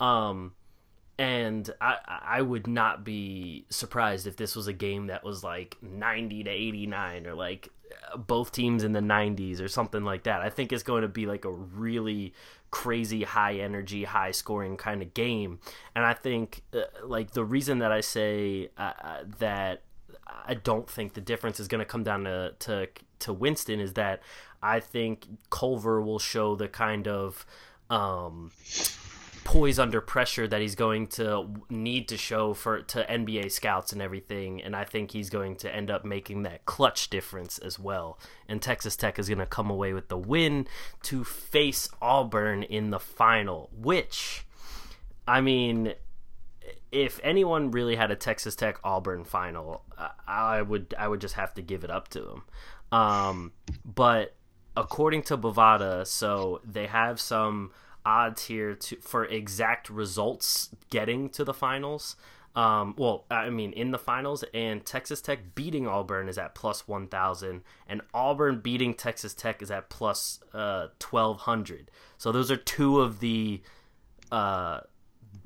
Um, 0.00 0.52
and 1.18 1.70
I, 1.80 1.96
I 2.08 2.42
would 2.42 2.66
not 2.66 3.04
be 3.04 3.66
surprised 3.68 4.26
if 4.26 4.36
this 4.36 4.56
was 4.56 4.66
a 4.66 4.72
game 4.72 5.08
that 5.08 5.22
was 5.22 5.44
like 5.44 5.76
90 5.82 6.44
to 6.44 6.50
89 6.50 7.26
or 7.26 7.34
like 7.34 7.68
both 8.16 8.52
teams 8.52 8.82
in 8.82 8.92
the 8.92 9.00
90s 9.00 9.60
or 9.60 9.68
something 9.68 10.04
like 10.04 10.24
that. 10.24 10.40
I 10.40 10.50
think 10.50 10.72
it's 10.72 10.82
going 10.82 11.02
to 11.02 11.08
be 11.08 11.26
like 11.26 11.44
a 11.44 11.50
really 11.50 12.32
crazy 12.72 13.22
high 13.22 13.54
energy, 13.54 14.02
high 14.02 14.32
scoring 14.32 14.76
kind 14.76 15.02
of 15.02 15.14
game. 15.14 15.60
And 15.94 16.04
I 16.04 16.14
think 16.14 16.62
uh, 16.74 16.80
like 17.04 17.30
the 17.30 17.44
reason 17.44 17.78
that 17.78 17.92
I 17.92 18.00
say 18.00 18.70
uh, 18.76 18.92
uh, 19.00 19.18
that 19.38 19.82
I 20.26 20.54
don't 20.54 20.90
think 20.90 21.14
the 21.14 21.20
difference 21.20 21.60
is 21.60 21.68
going 21.68 21.78
to 21.78 21.84
come 21.84 22.02
down 22.02 22.24
to, 22.24 22.54
to 22.60 22.88
to 23.20 23.32
Winston 23.32 23.78
is 23.78 23.92
that 23.92 24.22
I 24.60 24.80
think 24.80 25.28
Culver 25.50 26.00
will 26.00 26.18
show 26.18 26.56
the 26.56 26.66
kind 26.66 27.06
of 27.06 27.46
um, 27.90 28.50
poise 29.44 29.78
under 29.78 30.00
pressure 30.00 30.46
that 30.46 30.60
he's 30.60 30.74
going 30.74 31.06
to 31.06 31.48
need 31.68 32.08
to 32.08 32.16
show 32.16 32.54
for 32.54 32.80
to 32.82 33.04
NBA 33.04 33.50
scouts 33.50 33.92
and 33.92 34.00
everything 34.00 34.62
and 34.62 34.76
I 34.76 34.84
think 34.84 35.10
he's 35.10 35.30
going 35.30 35.56
to 35.56 35.74
end 35.74 35.90
up 35.90 36.04
making 36.04 36.42
that 36.42 36.64
clutch 36.64 37.10
difference 37.10 37.58
as 37.58 37.78
well 37.78 38.18
and 38.48 38.62
Texas 38.62 38.96
Tech 38.96 39.18
is 39.18 39.28
going 39.28 39.38
to 39.38 39.46
come 39.46 39.70
away 39.70 39.92
with 39.92 40.08
the 40.08 40.16
win 40.18 40.66
to 41.04 41.24
face 41.24 41.88
Auburn 42.00 42.62
in 42.62 42.90
the 42.90 43.00
final 43.00 43.68
which 43.76 44.46
I 45.26 45.40
mean 45.40 45.94
if 46.92 47.18
anyone 47.24 47.70
really 47.70 47.96
had 47.96 48.10
a 48.10 48.16
Texas 48.16 48.54
Tech 48.54 48.78
Auburn 48.84 49.24
final 49.24 49.82
I 50.26 50.62
would 50.62 50.94
I 50.96 51.08
would 51.08 51.20
just 51.20 51.34
have 51.34 51.52
to 51.54 51.62
give 51.62 51.84
it 51.84 51.90
up 51.90 52.08
to 52.08 52.20
them. 52.20 52.42
um, 52.92 53.52
but 53.84 54.34
according 54.76 55.22
to 55.24 55.36
Bovada 55.36 56.06
so 56.06 56.60
they 56.64 56.86
have 56.86 57.20
some 57.20 57.72
odds 58.04 58.46
here 58.46 58.74
to 58.74 58.96
for 58.96 59.24
exact 59.24 59.90
results 59.90 60.70
getting 60.90 61.28
to 61.30 61.44
the 61.44 61.54
finals. 61.54 62.16
Um, 62.54 62.94
well, 62.98 63.24
I 63.30 63.48
mean, 63.48 63.72
in 63.72 63.92
the 63.92 63.98
finals, 63.98 64.44
and 64.52 64.84
Texas 64.84 65.22
Tech 65.22 65.54
beating 65.54 65.86
Auburn 65.86 66.28
is 66.28 66.36
at 66.36 66.54
plus 66.54 66.86
1,000, 66.86 67.62
and 67.88 68.02
Auburn 68.12 68.60
beating 68.60 68.92
Texas 68.92 69.32
Tech 69.32 69.62
is 69.62 69.70
at 69.70 69.88
plus, 69.88 70.40
uh, 70.52 70.88
1,200. 71.00 71.90
So 72.18 72.30
those 72.30 72.50
are 72.50 72.58
two 72.58 73.00
of 73.00 73.20
the 73.20 73.62
uh, 74.30 74.80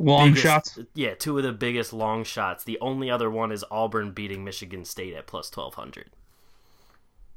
long 0.01 0.31
biggest, 0.31 0.43
shots. 0.43 0.79
Yeah, 0.95 1.15
two 1.15 1.39
of 1.39 1.45
the 1.45 1.53
biggest 1.53 1.93
long 1.93 2.25
shots. 2.25 2.65
The 2.65 2.79
only 2.81 3.09
other 3.09 3.31
one 3.31 3.53
is 3.53 3.65
Auburn 3.71 4.11
beating 4.11 4.45
Michigan 4.45 4.85
State 4.85 5.15
at 5.15 5.29
plus 5.29 5.55
1,200. 5.57 6.11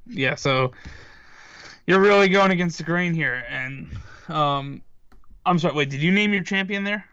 Yeah, 0.07 0.33
so 0.33 0.71
you're 1.85 1.99
really 1.99 2.29
going 2.29 2.49
against 2.49 2.79
the 2.79 2.83
grain 2.83 3.13
here, 3.13 3.43
and 3.47 3.87
um, 4.27 4.81
I'm 5.45 5.59
sorry. 5.59 5.75
Wait, 5.75 5.89
did 5.89 6.01
you 6.01 6.11
name 6.11 6.33
your 6.33 6.43
champion 6.43 6.83
there? 6.83 7.05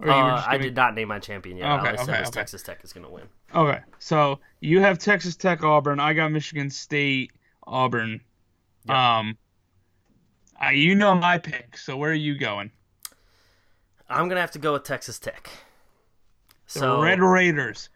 Or 0.00 0.10
uh, 0.10 0.44
I 0.46 0.58
did 0.58 0.76
not 0.76 0.94
name 0.94 1.08
my 1.08 1.18
champion 1.18 1.56
yet. 1.56 1.70
Okay, 1.80 1.88
I 1.88 1.96
said 1.96 2.08
okay, 2.08 2.20
okay. 2.20 2.30
Texas 2.30 2.62
Tech 2.62 2.84
is 2.84 2.92
going 2.92 3.04
to 3.04 3.12
win. 3.12 3.24
Okay, 3.54 3.80
so 3.98 4.38
you 4.60 4.80
have 4.80 4.98
Texas 4.98 5.34
Tech, 5.34 5.64
Auburn. 5.64 5.98
I 5.98 6.12
got 6.14 6.30
Michigan 6.30 6.70
State, 6.70 7.32
Auburn. 7.66 8.20
Yep. 8.86 8.96
Um, 8.96 9.38
uh, 10.64 10.70
you 10.70 10.94
know 10.94 11.14
my 11.14 11.38
pick. 11.38 11.76
So 11.76 11.96
where 11.96 12.10
are 12.10 12.14
you 12.14 12.38
going? 12.38 12.70
I'm 14.08 14.28
going 14.28 14.36
to 14.36 14.40
have 14.40 14.52
to 14.52 14.58
go 14.58 14.74
with 14.74 14.84
Texas 14.84 15.18
Tech. 15.18 15.50
The 16.72 16.80
So 16.80 17.02
Red 17.02 17.20
Raiders. 17.20 17.88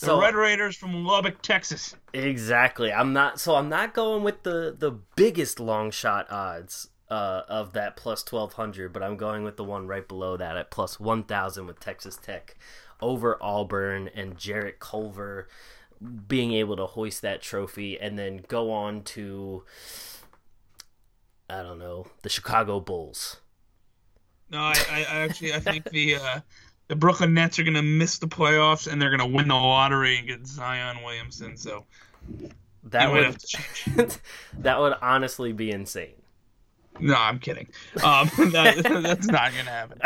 The 0.00 0.18
Red 0.18 0.34
Raiders 0.34 0.76
from 0.76 1.04
Lubbock, 1.04 1.42
Texas. 1.42 1.94
Exactly. 2.14 2.92
I'm 2.92 3.12
not 3.12 3.38
so 3.38 3.54
I'm 3.54 3.68
not 3.68 3.94
going 3.94 4.22
with 4.24 4.42
the 4.42 4.74
the 4.76 4.92
biggest 5.14 5.60
long 5.60 5.90
shot 5.90 6.30
odds 6.30 6.88
uh, 7.10 7.42
of 7.48 7.72
that 7.72 7.96
plus 7.96 8.24
1200, 8.30 8.92
but 8.92 9.02
I'm 9.02 9.16
going 9.16 9.42
with 9.42 9.56
the 9.56 9.64
one 9.64 9.86
right 9.86 10.06
below 10.06 10.36
that 10.36 10.56
at 10.56 10.70
plus 10.70 11.00
1000 11.00 11.66
with 11.66 11.80
Texas 11.80 12.16
Tech 12.16 12.56
over 13.00 13.36
Auburn 13.40 14.08
and 14.14 14.38
Jarrett 14.38 14.78
Culver 14.78 15.48
being 16.28 16.52
able 16.52 16.76
to 16.76 16.86
hoist 16.86 17.22
that 17.22 17.42
trophy 17.42 17.98
and 18.00 18.18
then 18.18 18.42
go 18.48 18.70
on 18.70 19.02
to 19.02 19.64
I 21.48 21.62
don't 21.62 21.80
know, 21.80 22.06
the 22.22 22.28
Chicago 22.28 22.78
Bulls. 22.78 23.38
No, 24.50 24.58
I, 24.58 24.74
I, 24.90 25.04
actually 25.18 25.52
I 25.52 25.58
think 25.58 25.90
the 25.90 26.16
uh, 26.16 26.40
the 26.88 26.96
Brooklyn 26.96 27.34
Nets 27.34 27.58
are 27.58 27.64
gonna 27.64 27.82
miss 27.82 28.18
the 28.18 28.28
playoffs 28.28 28.90
and 28.90 29.02
they're 29.02 29.10
gonna 29.10 29.26
win 29.26 29.48
the 29.48 29.54
lottery 29.54 30.16
and 30.18 30.28
get 30.28 30.46
Zion 30.46 31.02
Williamson. 31.04 31.56
So 31.56 31.86
That 32.84 33.12
would 33.12 33.24
have 33.24 33.38
to 33.38 33.46
change. 33.46 34.12
that 34.58 34.80
would 34.80 34.94
honestly 35.02 35.52
be 35.52 35.70
insane. 35.70 36.14
No, 37.00 37.14
I'm 37.14 37.38
kidding. 37.38 37.68
Um, 38.02 38.30
that, 38.52 38.76
that's 39.02 39.26
not 39.26 39.52
gonna 39.56 39.70
happen. 39.70 40.00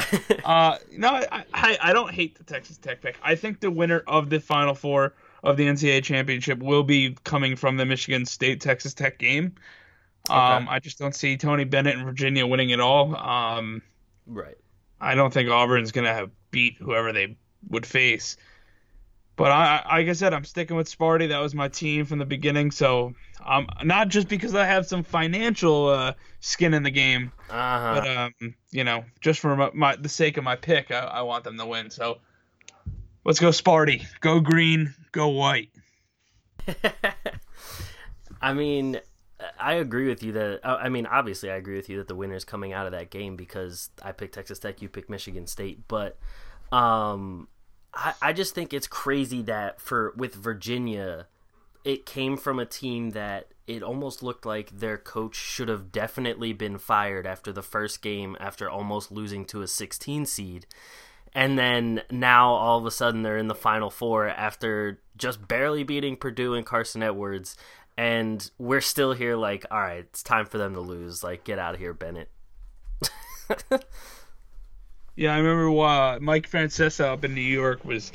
Uh, 0.44 0.78
no, 0.92 1.08
I, 1.08 1.44
I 1.52 1.78
I 1.82 1.92
don't 1.92 2.12
hate 2.12 2.36
the 2.36 2.44
Texas 2.44 2.76
Tech 2.78 3.00
pick. 3.02 3.16
I 3.22 3.34
think 3.34 3.60
the 3.60 3.70
winner 3.70 4.02
of 4.06 4.30
the 4.30 4.40
Final 4.40 4.74
Four 4.74 5.14
of 5.42 5.56
the 5.56 5.66
NCAA 5.66 6.02
championship 6.02 6.58
will 6.60 6.82
be 6.82 7.16
coming 7.24 7.56
from 7.56 7.76
the 7.76 7.84
Michigan 7.84 8.24
State 8.24 8.60
Texas 8.60 8.94
Tech 8.94 9.18
game. 9.18 9.54
Um, 10.30 10.68
I 10.70 10.78
just 10.78 10.98
don't 10.98 11.14
see 11.14 11.36
Tony 11.36 11.64
Bennett 11.64 11.96
and 11.96 12.04
Virginia 12.06 12.46
winning 12.46 12.72
at 12.72 12.80
all. 12.80 13.14
Um, 13.14 13.82
Right. 14.26 14.56
I 15.00 15.14
don't 15.14 15.32
think 15.32 15.50
Auburn's 15.50 15.92
gonna 15.92 16.14
have 16.14 16.30
beat 16.50 16.76
whoever 16.78 17.12
they 17.12 17.36
would 17.68 17.84
face. 17.84 18.36
But 19.36 19.50
I, 19.50 19.82
I 19.84 19.96
like 19.98 20.08
I 20.08 20.12
said, 20.12 20.32
I'm 20.32 20.44
sticking 20.44 20.76
with 20.76 20.88
Sparty. 20.88 21.28
That 21.28 21.40
was 21.40 21.54
my 21.54 21.68
team 21.68 22.04
from 22.04 22.18
the 22.20 22.24
beginning. 22.24 22.70
So, 22.70 23.14
um, 23.44 23.66
not 23.82 24.08
just 24.08 24.28
because 24.28 24.54
I 24.54 24.64
have 24.64 24.86
some 24.86 25.02
financial 25.02 25.88
uh, 25.88 26.12
skin 26.40 26.72
in 26.72 26.82
the 26.84 26.90
game, 26.90 27.32
Uh-huh. 27.50 27.94
but 27.94 28.16
um, 28.16 28.54
you 28.70 28.84
know, 28.84 29.04
just 29.20 29.40
for 29.40 29.56
my, 29.56 29.70
my 29.74 29.96
the 29.96 30.08
sake 30.08 30.36
of 30.36 30.44
my 30.44 30.54
pick, 30.56 30.90
I, 30.92 31.00
I 31.00 31.22
want 31.22 31.42
them 31.44 31.58
to 31.58 31.66
win. 31.66 31.90
So, 31.90 32.18
let's 33.24 33.40
go 33.40 33.48
Sparty. 33.48 34.06
Go 34.20 34.38
green. 34.40 34.94
Go 35.10 35.28
white. 35.28 35.70
I 38.40 38.52
mean, 38.52 39.00
I 39.58 39.74
agree 39.74 40.06
with 40.08 40.22
you 40.22 40.32
that. 40.32 40.60
uh, 40.64 40.76
I 40.80 40.88
mean, 40.88 41.06
obviously, 41.06 41.50
I 41.50 41.56
agree 41.56 41.76
with 41.76 41.88
you 41.88 41.98
that 41.98 42.08
the 42.08 42.14
winner's 42.14 42.44
coming 42.44 42.72
out 42.72 42.86
of 42.86 42.92
that 42.92 43.10
game 43.10 43.36
because 43.36 43.90
I 44.02 44.12
picked 44.12 44.34
Texas 44.34 44.58
Tech, 44.58 44.80
you 44.82 44.88
picked 44.88 45.10
Michigan 45.10 45.46
State. 45.46 45.88
But 45.88 46.18
um, 46.72 47.48
I, 47.94 48.14
I 48.20 48.32
just 48.32 48.54
think 48.54 48.72
it's 48.72 48.86
crazy 48.86 49.42
that 49.42 49.80
for 49.80 50.12
with 50.16 50.34
Virginia, 50.34 51.26
it 51.84 52.06
came 52.06 52.36
from 52.36 52.58
a 52.58 52.66
team 52.66 53.10
that 53.10 53.48
it 53.66 53.82
almost 53.82 54.22
looked 54.22 54.44
like 54.44 54.70
their 54.70 54.98
coach 54.98 55.36
should 55.36 55.68
have 55.68 55.90
definitely 55.92 56.52
been 56.52 56.78
fired 56.78 57.26
after 57.26 57.52
the 57.52 57.62
first 57.62 58.02
game 58.02 58.36
after 58.38 58.68
almost 58.68 59.10
losing 59.10 59.44
to 59.46 59.62
a 59.62 59.68
16 59.68 60.26
seed. 60.26 60.66
And 61.34 61.58
then 61.58 62.02
now 62.10 62.52
all 62.52 62.78
of 62.78 62.86
a 62.86 62.90
sudden 62.90 63.22
they're 63.22 63.38
in 63.38 63.48
the 63.48 63.54
final 63.54 63.90
four 63.90 64.28
after 64.28 65.00
just 65.16 65.46
barely 65.48 65.82
beating 65.82 66.16
Purdue 66.16 66.54
and 66.54 66.64
Carsen 66.64 67.02
Edwards. 67.02 67.56
And 67.96 68.48
we're 68.58 68.80
still 68.80 69.12
here 69.12 69.36
like, 69.36 69.64
all 69.70 69.80
right, 69.80 70.00
it's 70.00 70.22
time 70.22 70.46
for 70.46 70.58
them 70.58 70.74
to 70.74 70.80
lose. 70.80 71.22
Like, 71.22 71.44
get 71.44 71.58
out 71.58 71.74
of 71.74 71.80
here, 71.80 71.94
Bennett. 71.94 72.28
Yeah, 75.16 75.34
I 75.34 75.38
remember 75.38 75.68
uh, 75.80 76.18
Mike 76.20 76.50
Francesa 76.50 77.04
up 77.04 77.24
in 77.24 77.34
New 77.34 77.40
York 77.40 77.84
was 77.84 78.12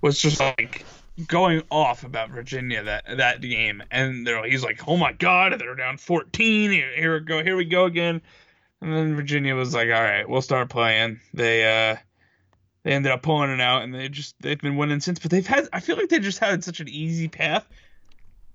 was 0.00 0.18
just 0.20 0.40
like 0.40 0.84
going 1.28 1.62
off 1.70 2.04
about 2.04 2.30
Virginia 2.30 2.82
that 2.82 3.04
that 3.16 3.40
game, 3.40 3.82
and 3.90 4.26
they're, 4.26 4.44
he's 4.44 4.64
like, 4.64 4.86
"Oh 4.88 4.96
my 4.96 5.12
God, 5.12 5.58
they're 5.58 5.74
down 5.74 5.96
14. 5.98 6.70
Here, 6.70 6.90
here 6.96 7.14
we 7.14 7.20
go, 7.20 7.42
here 7.42 7.56
we 7.56 7.64
go 7.64 7.84
again." 7.84 8.20
And 8.82 8.92
then 8.92 9.14
Virginia 9.16 9.54
was 9.54 9.72
like, 9.74 9.86
"All 9.88 10.02
right, 10.02 10.28
we'll 10.28 10.42
start 10.42 10.68
playing." 10.68 11.20
They 11.32 11.64
uh 11.92 11.96
they 12.82 12.92
ended 12.92 13.12
up 13.12 13.22
pulling 13.22 13.50
it 13.50 13.60
out, 13.60 13.82
and 13.82 13.94
they 13.94 14.08
just 14.08 14.34
they've 14.40 14.60
been 14.60 14.76
winning 14.76 15.00
since. 15.00 15.18
But 15.18 15.30
they've 15.30 15.46
had 15.46 15.68
I 15.72 15.80
feel 15.80 15.96
like 15.96 16.08
they 16.08 16.18
just 16.18 16.38
had 16.40 16.62
such 16.64 16.80
an 16.80 16.88
easy 16.88 17.28
path 17.28 17.66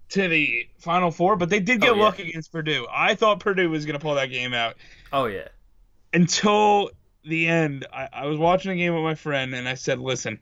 to 0.10 0.28
the 0.28 0.68
Final 0.78 1.10
Four, 1.10 1.38
but 1.38 1.50
they 1.50 1.62
did 1.62 1.80
get 1.80 1.92
Oh, 1.92 1.96
yeah. 1.96 2.04
lucky 2.04 2.30
against 2.30 2.52
Purdue. 2.52 2.86
I 2.92 3.16
thought 3.16 3.40
Purdue 3.40 3.70
was 3.70 3.86
gonna 3.86 4.00
pull 4.00 4.16
that 4.16 4.28
game 4.28 4.54
out 4.54 4.76
Oh, 5.14 5.26
yeah. 5.26 5.48
until 6.14 6.92
the 7.24 7.48
end, 7.48 7.86
I, 7.94 8.08
I 8.12 8.26
was 8.26 8.38
watching 8.38 8.72
a 8.72 8.76
game 8.76 8.94
with 8.94 9.04
my 9.04 9.16
friend, 9.16 9.54
and 9.54 9.68
I 9.68 9.76
said, 9.76 10.00
"Listen," 10.00 10.40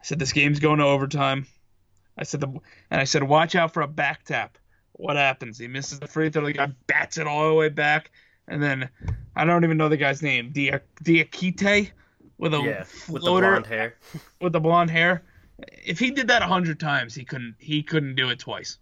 I 0.00 0.04
said, 0.04 0.18
"This 0.18 0.32
game's 0.32 0.60
going 0.60 0.78
to 0.78 0.84
overtime." 0.84 1.46
I 2.18 2.24
said, 2.24 2.40
the, 2.40 2.48
and 2.90 3.00
I 3.00 3.04
said, 3.04 3.22
"Watch 3.22 3.54
out 3.54 3.72
for 3.72 3.82
a 3.82 3.88
back 3.88 4.24
tap." 4.24 4.58
What 4.92 5.16
happens? 5.16 5.58
He 5.58 5.66
misses 5.66 5.98
the 5.98 6.06
free 6.06 6.28
throw. 6.28 6.44
The 6.44 6.52
guy 6.52 6.68
bats 6.86 7.16
it 7.16 7.26
all 7.26 7.48
the 7.48 7.54
way 7.54 7.68
back, 7.68 8.10
and 8.46 8.62
then 8.62 8.88
I 9.34 9.44
don't 9.44 9.64
even 9.64 9.76
know 9.76 9.88
the 9.88 9.96
guy's 9.96 10.22
name. 10.22 10.50
Dia 10.52 10.82
Diakite 11.02 11.90
with 12.38 12.54
a 12.54 12.58
Yeah. 12.58 12.84
With 13.08 13.22
the 13.22 13.30
blonde 13.30 13.66
hair. 13.66 13.96
with 14.40 14.52
the 14.52 14.60
blonde 14.60 14.90
hair. 14.90 15.22
If 15.84 15.98
he 15.98 16.10
did 16.10 16.28
that 16.28 16.42
a 16.42 16.46
hundred 16.46 16.80
times, 16.80 17.14
he 17.14 17.24
couldn't. 17.24 17.56
He 17.58 17.82
couldn't 17.82 18.14
do 18.14 18.30
it 18.30 18.38
twice. 18.38 18.78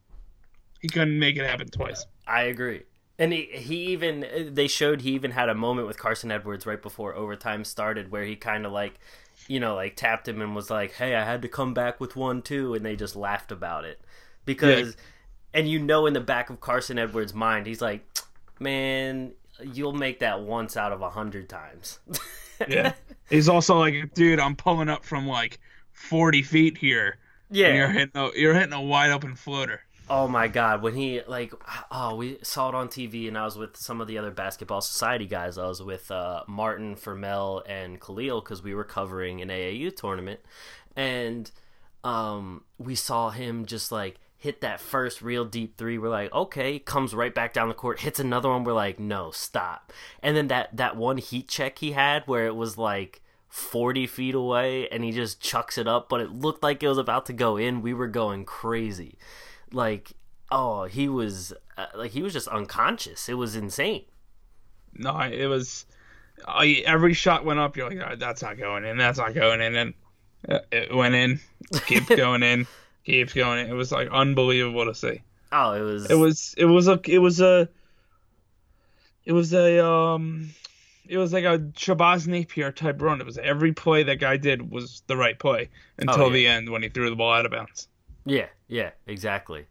He 0.80 0.88
couldn't 0.88 1.18
make 1.18 1.36
it 1.36 1.44
happen 1.44 1.68
twice. 1.68 2.06
I 2.26 2.42
agree. 2.42 2.82
And 3.18 3.32
he, 3.32 3.48
he 3.52 3.76
even 3.88 4.50
they 4.52 4.68
showed 4.68 5.00
he 5.00 5.10
even 5.12 5.32
had 5.32 5.48
a 5.48 5.54
moment 5.54 5.88
with 5.88 5.98
Carsen 5.98 6.30
Edwards 6.30 6.66
right 6.66 6.80
before 6.80 7.14
overtime 7.14 7.64
started 7.64 8.10
where 8.12 8.24
he 8.24 8.36
kind 8.36 8.64
of 8.64 8.72
like 8.72 9.00
you 9.48 9.58
know 9.58 9.74
like 9.74 9.96
tapped 9.96 10.28
him 10.28 10.40
and 10.40 10.54
was 10.54 10.70
like, 10.70 10.92
"Hey, 10.92 11.14
I 11.16 11.24
had 11.24 11.42
to 11.42 11.48
come 11.48 11.74
back 11.74 12.00
with 12.00 12.14
one 12.14 12.42
too," 12.42 12.74
and 12.74 12.84
they 12.84 12.94
just 12.94 13.16
laughed 13.16 13.50
about 13.50 13.84
it 13.84 14.00
because 14.44 14.96
and 15.52 15.68
you 15.68 15.80
know 15.80 16.06
in 16.06 16.12
the 16.14 16.20
back 16.20 16.48
of 16.50 16.60
Carsen 16.60 16.98
Edwards' 16.98 17.34
mind 17.34 17.66
he's 17.66 17.80
like, 17.80 18.06
"Man, 18.60 19.32
you'll 19.60 19.92
make 19.92 20.20
that 20.20 20.40
once 20.42 20.76
out 20.76 20.92
of 20.92 21.02
a 21.02 21.10
hundred 21.10 21.48
times." 21.48 21.98
Yeah. 22.66 22.92
He's 23.30 23.48
also 23.48 23.78
like, 23.78 24.14
dude, 24.14 24.40
I'm 24.40 24.56
pulling 24.56 24.88
up 24.88 25.04
from 25.04 25.26
like 25.28 25.60
40 25.92 26.42
feet 26.42 26.78
here. 26.78 27.18
yeah. 27.50 27.74
You're 27.74 27.88
hitting 27.88 28.20
a 28.20 28.30
you're 28.34 28.54
hitting 28.54 28.72
a 28.72 28.82
wide 28.82 29.10
open 29.10 29.34
floater. 29.36 29.80
Oh 30.10 30.26
my 30.26 30.48
god, 30.48 30.80
when 30.82 30.94
he 30.94 31.20
like 31.26 31.52
oh 31.90 32.14
we 32.14 32.38
saw 32.42 32.70
it 32.70 32.74
on 32.74 32.88
TV 32.88 33.28
and 33.28 33.36
I 33.36 33.44
was 33.44 33.58
with 33.58 33.76
some 33.76 34.00
of 34.00 34.06
the 34.06 34.16
other 34.16 34.30
basketball 34.30 34.80
society 34.80 35.26
guys. 35.26 35.58
I 35.58 35.66
was 35.66 35.82
with 35.82 36.10
uh, 36.10 36.44
Martin, 36.46 36.96
Fermel, 36.96 37.62
and 37.68 38.00
Khalil 38.00 38.40
because 38.40 38.62
we 38.62 38.74
were 38.74 38.84
covering 38.84 39.42
an 39.42 39.48
AAU 39.48 39.94
tournament, 39.94 40.40
and 40.96 41.50
um, 42.04 42.64
we 42.78 42.94
saw 42.94 43.30
him 43.30 43.66
just 43.66 43.92
like 43.92 44.18
hit 44.38 44.60
that 44.62 44.80
first 44.80 45.20
real 45.20 45.44
deep 45.44 45.76
three. 45.76 45.98
We're 45.98 46.08
like, 46.08 46.32
okay, 46.32 46.78
comes 46.78 47.14
right 47.14 47.34
back 47.34 47.52
down 47.52 47.68
the 47.68 47.74
court, 47.74 48.00
hits 48.00 48.20
another 48.20 48.48
one. 48.48 48.64
We're 48.64 48.72
like, 48.72 48.98
no, 48.98 49.30
stop. 49.30 49.92
And 50.22 50.34
then 50.34 50.48
that 50.48 50.74
that 50.76 50.96
one 50.96 51.18
heat 51.18 51.48
check 51.48 51.80
he 51.80 51.92
had 51.92 52.22
where 52.26 52.46
it 52.46 52.56
was 52.56 52.78
like 52.78 53.20
40 53.48 54.06
feet 54.06 54.34
away 54.34 54.88
and 54.88 55.04
he 55.04 55.12
just 55.12 55.40
chucks 55.40 55.76
it 55.76 55.86
up, 55.86 56.08
but 56.08 56.20
it 56.20 56.30
looked 56.30 56.62
like 56.62 56.82
it 56.82 56.88
was 56.88 56.98
about 56.98 57.26
to 57.26 57.32
go 57.32 57.56
in. 57.58 57.82
We 57.82 57.92
were 57.92 58.08
going 58.08 58.44
crazy. 58.46 59.18
Like, 59.72 60.12
oh, 60.50 60.84
he 60.84 61.08
was 61.08 61.52
uh, 61.76 61.86
like 61.94 62.10
he 62.12 62.22
was 62.22 62.32
just 62.32 62.48
unconscious. 62.48 63.28
It 63.28 63.34
was 63.34 63.54
insane. 63.56 64.04
No, 64.94 65.18
it 65.20 65.46
was 65.46 65.86
I, 66.46 66.82
every 66.86 67.14
shot 67.14 67.44
went 67.44 67.58
up. 67.60 67.76
You're 67.76 67.90
like, 67.90 67.98
oh, 68.12 68.16
that's 68.16 68.42
not 68.42 68.58
going 68.58 68.84
in. 68.84 68.96
That's 68.98 69.18
not 69.18 69.34
going 69.34 69.60
in. 69.60 69.74
And 69.76 69.94
uh, 70.48 70.58
it 70.70 70.94
went 70.94 71.14
in. 71.14 71.40
Keeps 71.86 72.08
going 72.16 72.42
in. 72.42 72.66
Keeps 73.04 73.32
going 73.32 73.60
in. 73.64 73.70
It 73.70 73.74
was 73.74 73.92
like 73.92 74.08
unbelievable 74.10 74.84
to 74.86 74.94
see. 74.94 75.20
Oh, 75.52 75.72
it 75.72 75.80
was. 75.80 76.10
It 76.10 76.14
was. 76.14 76.54
It 76.58 76.64
was 76.66 76.88
a. 76.88 77.00
It 77.06 77.18
was 77.18 77.40
a. 77.40 77.68
It 79.24 79.32
was 79.32 79.52
a. 79.52 79.84
Um. 79.84 80.50
It 81.08 81.16
was 81.16 81.32
like 81.32 81.44
a 81.44 81.58
Shabazz 81.58 82.26
Napier 82.26 82.70
type 82.70 83.00
run. 83.00 83.20
It 83.20 83.26
was 83.26 83.38
every 83.38 83.72
play 83.72 84.02
that 84.02 84.16
guy 84.16 84.36
did 84.36 84.70
was 84.70 85.02
the 85.06 85.16
right 85.16 85.38
play 85.38 85.70
until 85.96 86.24
Oh, 86.24 86.26
yeah. 86.26 86.32
the 86.34 86.46
end 86.48 86.68
when 86.70 86.82
he 86.82 86.90
threw 86.90 87.08
the 87.08 87.16
ball 87.16 87.32
out 87.32 87.46
of 87.46 87.50
bounds. 87.52 87.87
Yeah, 88.28 88.46
yeah, 88.68 88.90
exactly. 89.06 89.66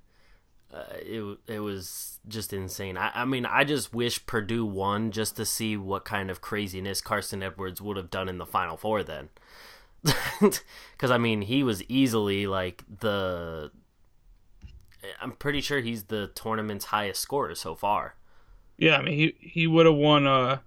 Uh, 0.73 0.83
it 0.99 1.37
it 1.47 1.59
was 1.59 2.19
just 2.27 2.51
insane. 2.53 2.97
I, 2.97 3.11
I 3.15 3.25
mean, 3.25 3.45
I 3.45 3.63
just 3.63 3.93
wish 3.93 4.25
Purdue 4.25 4.65
won 4.65 5.11
just 5.11 5.35
to 5.37 5.45
see 5.45 5.77
what 5.77 6.05
kind 6.05 6.29
of 6.29 6.41
craziness 6.41 7.01
Carsen 7.01 7.41
Edwards 7.43 7.81
would 7.81 7.97
have 7.97 8.09
done 8.09 8.27
in 8.29 8.37
the 8.37 8.45
Final 8.45 8.77
Four 8.77 9.03
then. 9.03 9.29
Because 10.39 11.11
I 11.11 11.17
mean, 11.17 11.43
he 11.43 11.63
was 11.63 11.83
easily 11.85 12.47
like 12.47 12.83
the. 12.99 13.71
I'm 15.21 15.31
pretty 15.33 15.61
sure 15.61 15.79
he's 15.79 16.03
the 16.05 16.27
tournament's 16.27 16.85
highest 16.85 17.21
scorer 17.21 17.55
so 17.55 17.75
far. 17.75 18.15
Yeah, 18.77 18.97
I 18.97 19.01
mean 19.03 19.13
he 19.17 19.35
he 19.39 19.67
would 19.67 19.85
have 19.85 19.95
won. 19.95 20.27
Uh, 20.27 20.59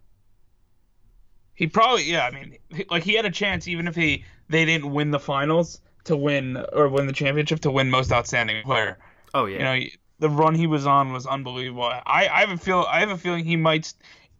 he 1.55 1.67
probably 1.67 2.05
yeah. 2.05 2.27
I 2.27 2.31
mean, 2.31 2.59
he- 2.75 2.87
like 2.91 3.03
he 3.05 3.15
had 3.15 3.25
a 3.27 3.31
chance 3.31 3.69
even 3.69 3.87
if 3.87 3.95
he 3.95 4.25
they 4.49 4.65
didn't 4.65 4.91
win 4.93 5.11
the 5.11 5.21
finals 5.21 5.81
to 6.05 6.17
win 6.17 6.57
or 6.73 6.89
win 6.89 7.07
the 7.07 7.13
championship 7.13 7.61
to 7.61 7.71
win 7.71 7.91
most 7.91 8.13
outstanding 8.13 8.63
player. 8.65 8.99
Oh 9.35 9.47
yeah, 9.47 9.59
You 9.59 9.65
know, 9.81 9.87
the 10.19 10.31
run 10.31 10.55
he 10.55 10.67
was 10.67 10.87
on 10.87 11.13
was 11.13 11.27
unbelievable. 11.27 11.85
I 11.85 12.03
I 12.07 12.41
have 12.41 12.51
a 12.51 12.57
feel 12.57 12.87
I 12.89 13.01
have 13.01 13.11
a 13.11 13.19
feeling 13.19 13.45
he 13.45 13.57
might. 13.57 13.93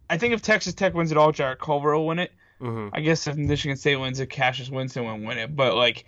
I 0.09 0.17
think 0.17 0.33
if 0.33 0.41
Texas 0.41 0.73
Tech 0.73 0.93
wins 0.93 1.11
it 1.11 1.17
all, 1.17 1.31
Jarrett 1.31 1.59
Culver 1.59 1.95
will 1.95 2.07
win 2.07 2.19
it. 2.19 2.31
hmm 2.59 2.89
I 2.93 2.99
guess 3.01 3.25
if 3.27 3.35
Michigan 3.37 3.77
State 3.77 3.95
wins 3.95 4.19
it, 4.19 4.29
Cassius 4.29 4.69
Winston 4.69 5.05
will 5.05 5.25
win 5.27 5.37
it. 5.37 5.55
But 5.55 5.75
like, 5.75 6.03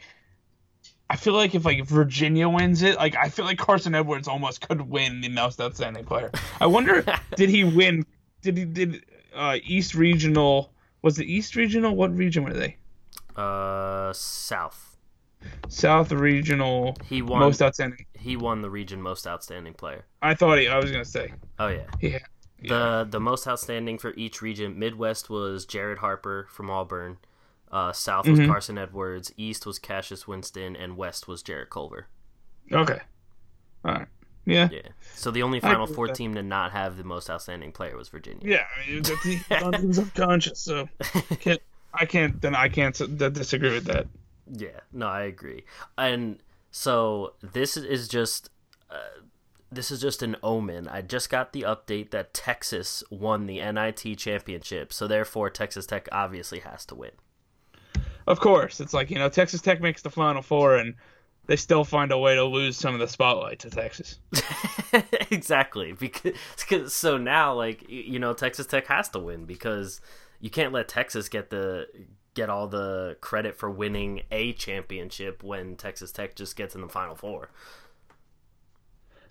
I 1.10 1.16
feel 1.16 1.34
like 1.34 1.56
if 1.56 1.64
like 1.66 1.86
Virginia 1.86 2.50
wins 2.50 2.82
it, 2.82 2.98
like 2.98 3.16
I 3.16 3.30
feel 3.30 3.46
like 3.46 3.58
Carsen 3.58 3.96
Edwards 3.96 4.28
almost 4.28 4.68
could 4.68 4.82
win 4.82 5.22
the 5.22 5.30
most 5.30 5.62
outstanding 5.62 6.04
player. 6.06 6.32
I 6.60 6.66
wonder, 6.66 7.06
did 7.36 7.50
he 7.50 7.64
win? 7.64 8.06
Did 8.42 8.58
he 8.58 8.66
did 8.66 9.06
uh, 9.34 9.58
East 9.64 9.96
Regional? 9.96 10.74
Was 11.02 11.20
it 11.20 11.26
East 11.26 11.56
Regional? 11.56 11.96
What 11.96 12.16
region 12.16 12.44
were 12.44 12.54
they? 12.54 12.78
uh, 13.36 14.12
South. 14.14 14.93
South 15.68 16.12
Regional. 16.12 16.96
He 17.10 17.22
won. 17.22 17.40
Most 17.40 17.62
outstanding. 17.62 18.06
he 18.14 18.36
won 18.38 18.62
the 18.62 18.70
region 18.70 19.02
most 19.02 19.26
outstanding 19.28 19.74
player. 19.74 20.06
I 20.22 20.34
thought 20.36 20.58
he. 20.60 20.68
I 20.68 20.78
was 20.80 20.92
gonna 20.92 21.06
say. 21.06 21.34
Oh 21.60 21.68
yeah. 21.68 21.86
Yeah. 22.02 22.20
The 22.66 23.08
the 23.10 23.20
most 23.20 23.48
outstanding 23.48 23.98
for 23.98 24.14
each 24.16 24.42
region, 24.42 24.80
Midwest 24.80 25.30
was 25.30 25.66
Jared 25.66 25.98
Harper 26.00 26.48
from 26.50 26.70
Auburn. 26.70 27.18
Uh, 27.72 27.92
South 27.92 28.28
was 28.28 28.40
Mhm. 28.40 28.48
Carsen 28.48 28.78
Edwards. 28.78 29.34
East 29.36 29.66
was 29.66 29.80
Cassius 29.80 30.28
Winston, 30.28 30.76
and 30.76 30.96
West 30.96 31.28
was 31.28 31.42
Jarrett 31.44 31.70
Culver. 31.72 32.08
Okay. 32.72 33.00
All 33.84 33.94
right. 33.94 34.08
Yeah. 34.46 34.70
Yeah. 34.72 34.90
So 35.16 35.32
the 35.32 35.42
only 35.44 35.60
Final 35.60 35.88
Four 35.88 36.08
that. 36.08 36.16
team 36.16 36.36
to 36.36 36.44
not 36.44 36.72
have 36.74 36.98
the 36.98 37.04
most 37.04 37.30
outstanding 37.30 37.72
player 37.72 37.98
was 37.98 38.10
Virginia. 38.10 38.42
Yeah. 38.46 38.66
I 38.78 38.90
mean, 38.92 39.02
that's- 39.04 39.62
unconscious, 39.98 40.60
so 40.60 40.88
can't, 41.40 41.60
I 41.94 42.06
can't. 42.06 42.40
Then 42.42 42.56
I 42.56 42.70
can't 42.70 42.96
disagree 43.18 43.72
with 43.74 43.86
that. 43.86 44.08
Yeah, 44.52 44.82
no, 44.92 45.08
I 45.08 45.24
agree. 45.24 45.64
And 45.98 46.40
so 46.72 47.34
this 47.42 47.78
is 47.78 48.08
just 48.08 48.50
uh, 48.90 49.22
this 49.72 49.92
is 49.92 50.02
just 50.02 50.22
an 50.22 50.36
omen. 50.44 50.88
I 50.88 51.02
just 51.02 51.30
got 51.30 51.54
the 51.54 51.62
update 51.62 52.12
that 52.12 52.34
Texas 52.34 53.04
won 53.10 53.48
the 53.48 53.60
NIT 53.60 54.18
championship, 54.18 54.94
so 54.94 55.08
therefore 55.08 55.50
Texas 55.50 55.86
Tech 55.86 56.08
obviously 56.12 56.60
has 56.60 56.86
to 56.88 56.96
win. 56.96 57.12
Of 58.28 58.40
course, 58.40 58.80
it's 58.80 58.94
like 58.94 59.10
you 59.10 59.18
know 59.18 59.30
Texas 59.30 59.62
Tech 59.62 59.82
makes 59.82 60.02
the 60.02 60.10
Final 60.10 60.42
Four, 60.42 60.78
and 60.78 60.96
they 61.46 61.56
still 61.56 61.84
find 61.84 62.12
a 62.12 62.18
way 62.18 62.36
to 62.36 62.44
lose 62.44 62.78
some 62.78 62.94
of 62.94 63.00
the 63.00 63.08
spotlight 63.08 63.60
to 63.60 63.70
Texas. 63.70 64.20
exactly 65.32 65.94
because 65.94 66.34
so 66.94 67.18
now 67.18 67.54
like 67.54 67.88
you 67.90 68.20
know 68.20 68.34
Texas 68.34 68.66
Tech 68.66 68.88
has 68.88 69.10
to 69.10 69.20
win 69.20 69.46
because 69.46 70.00
you 70.40 70.50
can't 70.50 70.74
let 70.74 70.88
Texas 70.88 71.30
get 71.30 71.50
the 71.50 71.88
get 72.34 72.50
all 72.50 72.68
the 72.68 73.18
credit 73.22 73.56
for 73.56 73.70
winning 73.70 74.24
a 74.32 74.54
championship 74.54 75.44
when 75.44 75.76
Texas 75.76 76.12
Tech 76.12 76.36
just 76.36 76.56
gets 76.56 76.76
in 76.76 76.82
the 76.82 76.90
final 76.90 77.16
four. 77.16 77.50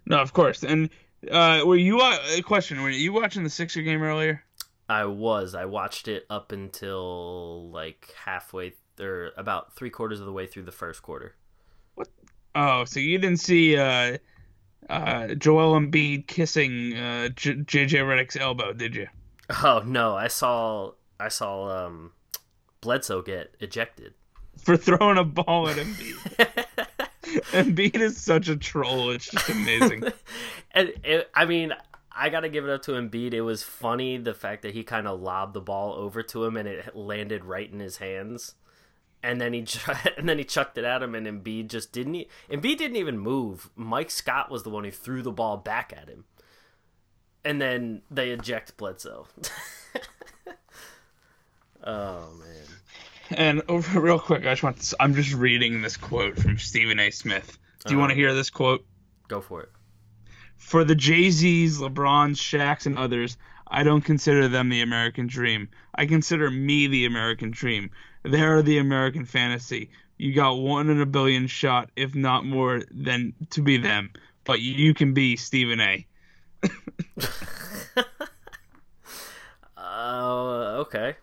No, 0.07 0.19
of 0.19 0.33
course. 0.33 0.63
And 0.63 0.91
uh, 1.31 1.63
were 1.65 1.77
you 1.77 2.01
uh, 2.01 2.19
a 2.37 2.43
question? 2.43 2.83
Were 2.83 2.91
you 2.91 3.13
watching 3.13 3.45
the 3.45 3.51
Sixer 3.51 3.83
game 3.83 4.03
earlier? 4.03 4.43
I 4.89 5.05
was 5.07 5.55
I 5.55 5.65
watched 5.65 6.09
it 6.09 6.27
up 6.29 6.53
until 6.53 7.71
like 7.71 8.13
halfway 8.25 8.75
or 9.01 9.31
about 9.37 9.75
three 9.75 9.91
quarters 9.91 10.21
of 10.21 10.27
the 10.27 10.33
way 10.33 10.47
through 10.47 10.65
the 10.65 10.73
first 10.73 11.03
quarter. 11.03 11.35
What? 11.95 12.09
Oh, 12.55 12.85
so 12.85 13.01
you 13.01 13.19
didn't 13.19 13.41
see 13.41 13.77
uh, 13.77 14.19
uh, 14.91 15.35
Joel 15.35 15.81
Embiid 15.81 16.27
kissing 16.27 16.97
uh, 16.97 17.29
J- 17.31 17.55
JJ 17.55 18.01
Redick's 18.01 18.37
elbow, 18.37 18.73
did 18.73 18.95
you? 18.95 19.09
Oh 19.63 19.83
no, 19.85 20.17
I 20.17 20.29
saw 20.29 20.93
I 21.19 21.29
saw 21.29 21.87
um 21.87 22.13
Bledsoe 22.83 23.23
get 23.23 23.55
ejected. 23.61 24.13
For 24.59 24.77
throwing 24.77 25.17
a 25.17 25.25
ball 25.25 25.69
at 25.69 25.79
Embiid. 25.79 26.67
Embiid 27.53 28.01
is 28.01 28.19
such 28.19 28.49
a 28.49 28.57
troll. 28.57 29.11
It's 29.11 29.31
just 29.31 29.49
amazing. 29.49 30.05
and 30.73 30.93
it, 31.03 31.31
I 31.35 31.47
mean, 31.47 31.73
I 32.15 32.29
gotta 32.29 32.49
give 32.49 32.65
it 32.65 32.71
up 32.71 32.83
to 32.83 32.93
Embiid. 32.93 33.33
It 33.33 33.43
was 33.43 33.63
funny 33.63 34.19
the 34.19 34.35
fact 34.35 34.63
that 34.63 34.75
he 34.75 34.83
kind 34.83 35.07
of 35.07 35.21
lobbed 35.21 35.55
the 35.55 35.61
ball 35.61 35.95
over 35.95 36.23
to 36.25 36.45
him 36.45 36.57
and 36.57 36.69
it 36.69 36.95
landed 36.95 37.45
right 37.45 37.71
in 37.71 37.81
his 37.81 37.99
hands, 37.99 38.55
and 39.23 39.41
then 39.41 39.55
he 39.55 39.67
and 40.17 40.29
then 40.29 40.39
he 40.39 40.45
chucked 40.45 40.77
it 40.77 40.85
at 40.85 41.03
him, 41.03 41.15
and 41.15 41.27
Embiid 41.27 41.69
just 41.69 41.93
didn't. 41.93 42.17
E- 42.17 42.29
Embiid 42.51 42.77
didn't 42.77 42.97
even 42.97 43.19
move. 43.19 43.71
Mike 43.77 44.11
Scott 44.11 44.51
was 44.51 44.63
the 44.63 44.71
one 44.71 44.85
who 44.85 44.91
threw 44.91 45.23
the 45.23 45.33
ball 45.33 45.57
back 45.57 45.95
at 45.97 46.09
him, 46.09 46.25
and 47.45 47.63
then 47.63 48.03
they 48.11 48.31
eject 48.31 48.77
Bledsoe. 48.77 49.27
Oh 51.85 52.29
man. 52.39 53.39
And 53.39 53.63
over 53.69 54.01
real 54.01 54.19
quick, 54.19 54.43
I 54.43 54.53
just 54.53 54.63
want 54.63 54.81
to, 54.81 54.97
I'm 55.01 55.15
just 55.15 55.33
reading 55.33 55.83
this 55.83 55.97
quote 55.97 56.39
from 56.39 56.59
Stephen 56.59 56.99
A. 56.99 57.11
Smith. 57.11 57.59
Do 57.85 57.95
you 57.95 57.99
want 57.99 58.11
to 58.11 58.17
hear 58.17 58.33
this 58.35 58.51
quote? 58.51 58.85
Go 59.29 59.41
for 59.41 59.63
it. 59.63 59.71
For 60.57 60.85
the 60.85 60.95
Jay 60.95 61.31
Z's, 61.31 61.79
LeBrons, 61.81 62.37
Shaqs, 62.37 62.87
and 62.87 62.97
others, 62.97 63.37
I 63.67 63.83
don't 63.83 64.03
consider 64.03 64.49
them 64.49 64.69
the 64.69 64.83
American 64.83 65.27
dream. 65.27 65.69
I 65.95 66.07
consider 66.07 66.51
me 66.51 66.87
the 66.87 67.07
American 67.07 67.51
dream. 67.51 67.91
They 68.23 68.41
are 68.41 68.63
the 68.63 68.79
American 68.79 69.25
fantasy. 69.25 69.91
You 70.19 70.33
got 70.33 70.53
one 70.53 70.91
in 70.91 71.01
a 71.01 71.07
billion 71.07 71.49
shot, 71.49 71.91
if 71.97 72.15
not 72.15 72.45
more, 72.45 72.83
than 72.93 73.35
to 73.51 73.63
be 73.63 73.79
them. 73.79 74.11
But 74.45 74.61
you 74.61 74.95
can 74.95 75.15
be 75.15 75.37
Stephen 75.37 75.81
A. 75.81 76.07
Uh, 79.77 80.77
okay. 80.81 81.17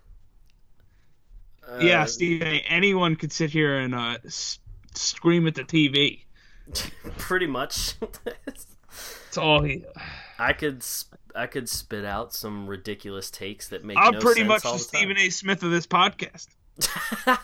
Uh, 1.69 1.77
yeah, 1.79 2.05
Stephen 2.05 2.47
A. 2.47 2.59
Anyone 2.61 3.15
could 3.15 3.31
sit 3.31 3.51
here 3.51 3.77
and 3.77 3.93
uh, 3.93 4.17
s- 4.25 4.59
scream 4.95 5.47
at 5.47 5.55
the 5.55 5.63
TV. 5.63 6.23
pretty 7.17 7.47
much. 7.47 7.95
It's 9.27 9.37
all 9.37 9.61
he. 9.61 9.85
I 10.39 10.53
could 10.53 10.81
sp- 10.81 11.15
I 11.35 11.45
could 11.47 11.69
spit 11.69 12.05
out 12.05 12.33
some 12.33 12.67
ridiculous 12.67 13.29
takes 13.29 13.67
that 13.69 13.83
make 13.83 13.97
I'm 13.97 14.13
no 14.13 14.19
pretty 14.19 14.41
sense 14.41 14.47
much 14.49 14.65
all 14.65 14.73
the 14.73 14.77
the 14.79 14.83
Stephen 14.83 15.17
A. 15.17 15.29
Smith 15.29 15.63
of 15.63 15.71
this 15.71 15.85
podcast. 15.85 16.47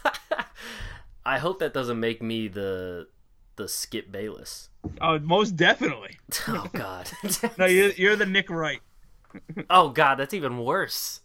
I 1.25 1.39
hope 1.39 1.59
that 1.59 1.73
doesn't 1.73 1.99
make 1.99 2.21
me 2.21 2.47
the 2.47 3.07
the 3.55 3.67
Skip 3.67 4.11
Bayless. 4.11 4.69
Oh, 5.01 5.19
most 5.19 5.55
definitely. 5.55 6.17
Oh 6.47 6.67
God. 6.73 7.09
No, 7.57 7.65
you're 7.65 7.91
you're 7.91 8.15
the 8.15 8.25
Nick 8.25 8.49
Wright. 8.49 8.81
oh 9.69 9.89
God, 9.89 10.15
that's 10.15 10.33
even 10.33 10.57
worse. 10.59 11.21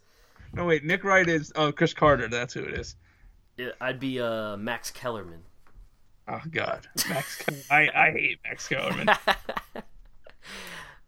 No, 0.53 0.65
wait, 0.65 0.83
Nick 0.83 1.03
Wright 1.03 1.27
is 1.27 1.51
oh 1.55 1.71
Cris 1.71 1.93
Carter. 1.93 2.27
That's 2.27 2.53
who 2.53 2.63
it 2.63 2.73
is. 2.73 2.95
Yeah, 3.57 3.69
I'd 3.79 3.99
be 3.99 4.19
uh 4.19 4.57
Max 4.57 4.91
Kellerman. 4.91 5.43
Oh 6.27 6.41
God, 6.49 6.87
Max. 7.09 7.43
I 7.71 7.89
I 7.93 8.11
hate 8.11 8.39
Max 8.43 8.67
Kellerman. 8.67 9.07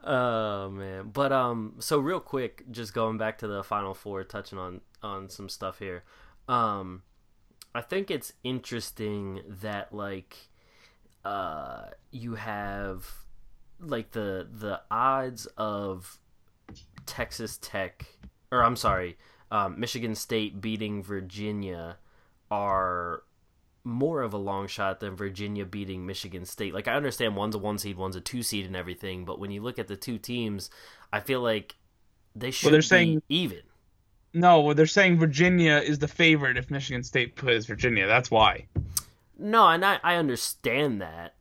Oh 0.06 0.70
man, 0.70 1.12
but 1.14 1.32
um, 1.32 1.76
so 1.80 1.98
real 1.98 2.20
quick, 2.20 2.70
just 2.70 2.94
going 2.94 3.18
back 3.18 3.38
to 3.38 3.48
the 3.48 3.64
Final 3.64 3.94
Four, 3.94 4.26
touching 4.26 4.58
on 4.58 4.82
on 5.02 5.30
some 5.30 5.48
stuff 5.48 5.80
here. 5.80 6.04
Um, 6.50 7.04
I 7.74 7.80
think 7.82 8.12
it's 8.12 8.34
interesting 8.44 9.42
that 9.48 9.94
like, 9.94 10.36
uh, 11.24 11.86
you 12.12 12.36
have 12.36 13.08
like 13.80 14.12
the 14.12 14.46
the 14.52 14.82
odds 14.92 15.46
of 15.58 16.20
Texas 17.06 17.58
Tech, 17.62 18.06
or 18.52 18.62
I'm 18.62 18.76
sorry, 18.76 19.18
um, 19.54 19.80
Michigan 19.80 20.16
State 20.16 20.60
beating 20.60 21.04
Virginia 21.04 21.98
are 22.50 23.22
more 23.84 24.22
of 24.24 24.34
a 24.34 24.38
long 24.38 24.66
shot 24.68 25.00
than 25.00 25.16
Virginia 25.16 25.64
beating 25.64 26.06
Michigan 26.08 26.44
State. 26.44 26.74
Like 26.74 26.88
I 26.88 26.96
understand 26.96 27.36
one's 27.36 27.54
a 27.54 27.60
one 27.60 27.78
seed, 27.78 27.96
one's 27.96 28.16
a 28.16 28.22
two 28.22 28.42
seed, 28.42 28.66
and 28.66 28.76
everything, 28.76 29.26
but 29.26 29.40
when 29.40 29.52
you 29.52 29.62
look 29.62 29.78
at 29.78 29.88
the 29.88 29.96
two 29.96 30.18
teams, 30.18 30.72
I 31.14 31.20
feel 31.20 31.40
like 31.42 31.76
they 32.36 32.50
should 32.50 32.74
they're 32.74 32.80
be 32.80 32.86
saying- 32.88 33.24
even. 33.30 33.60
No, 34.36 34.62
well, 34.62 34.74
they're 34.74 34.88
saying 34.88 35.20
Virginia 35.20 35.78
is 35.78 36.00
the 36.00 36.08
favorite 36.08 36.58
if 36.58 36.72
Michigan 36.72 37.04
State 37.04 37.36
plays 37.36 37.68
Virginia. 37.68 38.08
That's 38.08 38.32
why. 38.32 38.66
No, 39.38 39.68
and 39.68 39.86
I, 39.86 40.00
I 40.04 40.16
understand 40.16 41.00
that. 41.02 41.36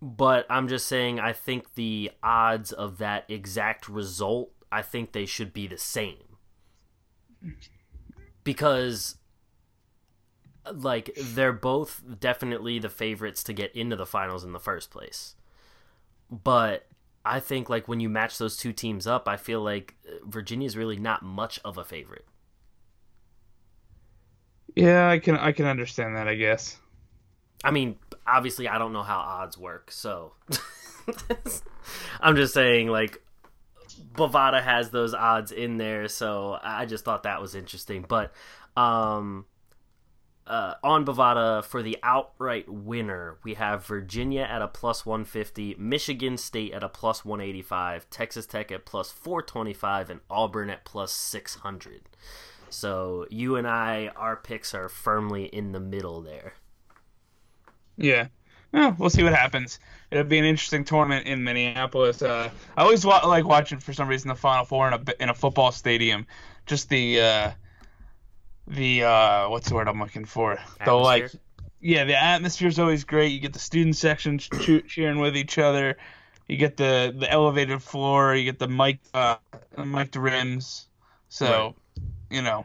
But 0.00 0.46
I'm 0.48 0.68
just 0.68 0.86
saying 0.86 1.20
I 1.20 1.34
think 1.34 1.74
the 1.74 2.12
odds 2.22 2.72
of 2.72 2.96
that 2.98 3.26
exact 3.28 3.86
result, 3.86 4.50
I 4.72 4.80
think 4.80 5.12
they 5.12 5.26
should 5.26 5.52
be 5.52 5.66
the 5.66 5.76
same. 5.76 6.27
Because 8.44 9.16
like 10.72 11.16
they're 11.16 11.52
both 11.52 12.02
definitely 12.20 12.78
the 12.78 12.88
favorites 12.88 13.42
to 13.44 13.52
get 13.52 13.74
into 13.74 13.96
the 13.96 14.06
finals 14.06 14.44
in 14.44 14.52
the 14.52 14.60
first 14.60 14.90
place. 14.90 15.34
But 16.30 16.86
I 17.24 17.40
think 17.40 17.68
like 17.70 17.88
when 17.88 18.00
you 18.00 18.08
match 18.08 18.38
those 18.38 18.56
two 18.56 18.72
teams 18.72 19.06
up, 19.06 19.28
I 19.28 19.36
feel 19.36 19.62
like 19.62 19.94
Virginia's 20.24 20.76
really 20.76 20.96
not 20.96 21.22
much 21.22 21.60
of 21.64 21.78
a 21.78 21.84
favorite. 21.84 22.26
Yeah, 24.74 25.08
I 25.08 25.18
can 25.18 25.36
I 25.36 25.52
can 25.52 25.66
understand 25.66 26.16
that. 26.16 26.28
I 26.28 26.34
guess. 26.34 26.78
I 27.64 27.70
mean, 27.70 27.96
obviously, 28.26 28.68
I 28.68 28.78
don't 28.78 28.92
know 28.92 29.02
how 29.02 29.18
odds 29.18 29.58
work, 29.58 29.90
so 29.90 30.34
I'm 32.20 32.36
just 32.36 32.54
saying, 32.54 32.88
like, 32.88 33.20
Bovada 33.98 34.62
has 34.62 34.90
those 34.90 35.14
odds 35.14 35.52
in 35.52 35.76
there, 35.76 36.08
so 36.08 36.58
I 36.62 36.86
just 36.86 37.04
thought 37.04 37.24
that 37.24 37.40
was 37.40 37.54
interesting. 37.54 38.04
But 38.08 38.32
um, 38.76 39.46
uh, 40.46 40.74
on 40.82 41.04
Bovada 41.04 41.62
for 41.62 41.82
the 41.82 41.98
outright 42.02 42.68
winner, 42.68 43.38
we 43.44 43.54
have 43.54 43.84
Virginia 43.84 44.42
at 44.42 44.62
a 44.62 44.68
plus 44.68 45.04
150, 45.04 45.76
Michigan 45.78 46.36
State 46.38 46.72
at 46.72 46.82
a 46.82 46.88
plus 46.88 47.24
185, 47.24 48.08
Texas 48.08 48.46
Tech 48.46 48.72
at 48.72 48.86
plus 48.86 49.10
425, 49.10 50.10
and 50.10 50.20
Auburn 50.30 50.70
at 50.70 50.84
plus 50.84 51.12
600. 51.12 52.08
So 52.70 53.26
you 53.30 53.56
and 53.56 53.66
I, 53.66 54.10
our 54.16 54.36
picks 54.36 54.74
are 54.74 54.88
firmly 54.88 55.44
in 55.44 55.72
the 55.72 55.80
middle 55.80 56.22
there. 56.22 56.54
Yeah. 57.96 58.28
Well, 58.72 58.94
we'll 58.98 59.10
see 59.10 59.22
what 59.22 59.32
happens. 59.34 59.78
It'll 60.10 60.24
be 60.24 60.38
an 60.38 60.44
interesting 60.44 60.84
tournament 60.84 61.26
in 61.26 61.42
Minneapolis. 61.44 62.20
Uh, 62.22 62.50
I 62.76 62.82
always 62.82 63.04
wa- 63.04 63.26
like 63.26 63.44
watching 63.44 63.78
for 63.78 63.92
some 63.92 64.08
reason 64.08 64.28
the 64.28 64.34
Final 64.34 64.64
Four 64.64 64.88
in 64.88 64.94
a 64.94 65.22
in 65.22 65.28
a 65.30 65.34
football 65.34 65.72
stadium. 65.72 66.26
Just 66.66 66.88
the 66.88 67.20
uh, 67.20 67.50
the 68.66 69.04
uh, 69.04 69.48
what's 69.48 69.68
the 69.68 69.74
word 69.74 69.88
I'm 69.88 69.98
looking 69.98 70.24
for? 70.26 70.58
The 70.84 70.92
like, 70.92 71.24
Atmosphere? 71.24 71.40
yeah, 71.80 72.04
the 72.04 72.22
atmosphere's 72.22 72.78
always 72.78 73.04
great. 73.04 73.28
You 73.32 73.40
get 73.40 73.52
the 73.54 73.58
student 73.58 73.96
section 73.96 74.38
che- 74.38 74.82
cheering 74.82 75.18
with 75.18 75.36
each 75.36 75.56
other. 75.58 75.96
You 76.46 76.56
get 76.56 76.76
the 76.76 77.14
the 77.16 77.30
elevated 77.30 77.82
floor. 77.82 78.34
You 78.34 78.44
get 78.44 78.58
the 78.58 78.68
mic 78.68 78.98
uh, 79.14 79.36
mic 79.82 80.14
rims. 80.14 80.86
So, 81.30 81.46
Right. 81.46 81.74
you 82.30 82.42
know, 82.42 82.64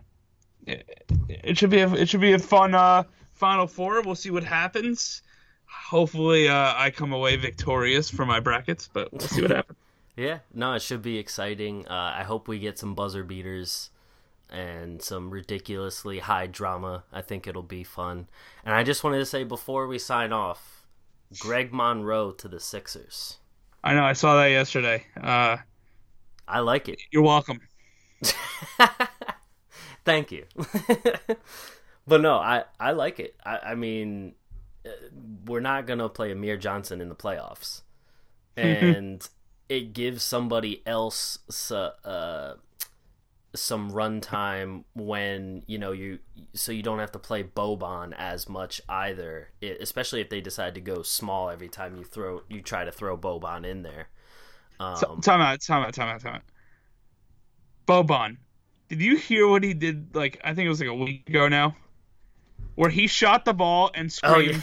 it, 0.65 1.05
it 1.29 1.57
should 1.57 1.69
be 1.69 1.79
a, 1.79 1.93
it 1.93 2.07
should 2.09 2.21
be 2.21 2.31
a 2.33 2.39
fun 2.39 2.73
uh, 2.75 3.03
Final 3.33 3.67
Four. 3.67 4.01
We'll 4.01 4.15
see 4.15 4.31
what 4.31 4.43
happens. 4.43 5.21
Hopefully, 5.89 6.47
uh, 6.47 6.73
I 6.75 6.91
come 6.91 7.13
away 7.13 7.35
victorious 7.35 8.09
for 8.09 8.25
my 8.25 8.39
brackets, 8.39 8.89
but 8.91 9.11
we'll 9.11 9.21
see 9.21 9.41
what 9.41 9.51
happens. 9.55 9.77
Yeah, 10.15 10.39
no, 10.53 10.73
it 10.73 10.81
should 10.81 11.01
be 11.01 11.17
exciting. 11.17 11.87
Uh, 11.87 12.13
I 12.17 12.23
hope 12.23 12.47
we 12.47 12.59
get 12.59 12.77
some 12.77 12.93
buzzer 12.93 13.23
beaters 13.23 13.89
and 14.49 15.01
some 15.01 15.31
ridiculously 15.31 16.19
high 16.19 16.47
drama. 16.47 17.03
I 17.11 17.21
think 17.21 17.47
it'll 17.47 17.63
be 17.63 17.83
fun. 17.83 18.27
And 18.63 18.75
I 18.75 18.83
just 18.83 19.03
wanted 19.03 19.17
to 19.19 19.25
say 19.25 19.43
before 19.43 19.87
we 19.87 19.97
sign 19.97 20.31
off, 20.31 20.85
Greg 21.39 21.73
Monroe 21.73 22.31
to 22.31 22.47
the 22.47 22.59
Sixers. 22.59 23.39
I 23.83 23.95
know 23.95 24.03
I 24.03 24.13
saw 24.13 24.37
that 24.37 24.47
yesterday. 24.47 25.03
Uh, 25.19 25.57
I 26.47 26.59
like 26.59 26.87
it. 26.89 26.99
you're 27.11 27.23
welcome. 27.23 27.59
Thank 30.05 30.31
you. 30.31 30.45
but 32.07 32.21
no, 32.21 32.35
I, 32.35 32.65
I 32.79 32.91
like 32.91 33.19
it. 33.19 33.35
I, 33.43 33.57
I 33.57 33.75
mean, 33.75 34.35
we're 35.45 35.59
not 35.59 35.87
going 35.87 35.99
to 35.99 36.09
play 36.09 36.31
Amir 36.31 36.57
Johnson 36.57 37.01
in 37.01 37.09
the 37.09 37.15
playoffs. 37.15 37.81
And 38.55 39.27
it 39.69 39.93
gives 39.93 40.23
somebody 40.23 40.81
else 40.85 41.39
so- 41.49 41.93
uh, 42.03 42.55
some 43.55 43.91
runtime 43.91 44.83
when, 44.95 45.63
you 45.67 45.77
know, 45.77 45.91
you 45.91 46.19
so 46.53 46.71
you 46.71 46.81
don't 46.81 46.99
have 46.99 47.11
to 47.11 47.19
play 47.19 47.43
Boban 47.43 48.13
as 48.17 48.49
much 48.49 48.81
either, 48.89 49.49
i 49.61 49.65
especially 49.79 50.21
if 50.21 50.29
they 50.29 50.41
decide 50.41 50.73
to 50.75 50.81
go 50.81 51.03
small 51.03 51.49
every 51.49 51.69
time 51.69 51.95
you 51.95 52.03
throw 52.03 52.41
you 52.49 52.61
try 52.61 52.83
to 52.83 52.91
throw 52.91 53.15
Boban 53.17 53.65
in 53.65 53.83
there. 53.83 54.09
Um, 54.79 54.95
T- 54.95 55.21
time 55.21 55.39
out, 55.39 55.61
time 55.61 55.83
out, 55.83 55.93
time 55.93 56.09
out, 56.09 56.21
time 56.21 56.35
out. 56.35 56.41
Boban, 57.87 58.37
did 58.89 59.01
you 59.01 59.17
hear 59.17 59.47
what 59.47 59.63
he 59.63 59.73
did? 59.75 60.15
Like 60.15 60.41
I 60.43 60.53
think 60.55 60.65
it 60.65 60.69
was 60.69 60.79
like 60.79 60.89
a 60.89 60.95
week 60.95 61.29
ago 61.29 61.47
now, 61.47 61.75
where 62.75 62.89
he 62.89 63.07
shot 63.07 63.45
the 63.45 63.53
ball 63.53 63.91
and 63.93 64.13
Oh, 64.23 64.39
yeah. 64.39 64.59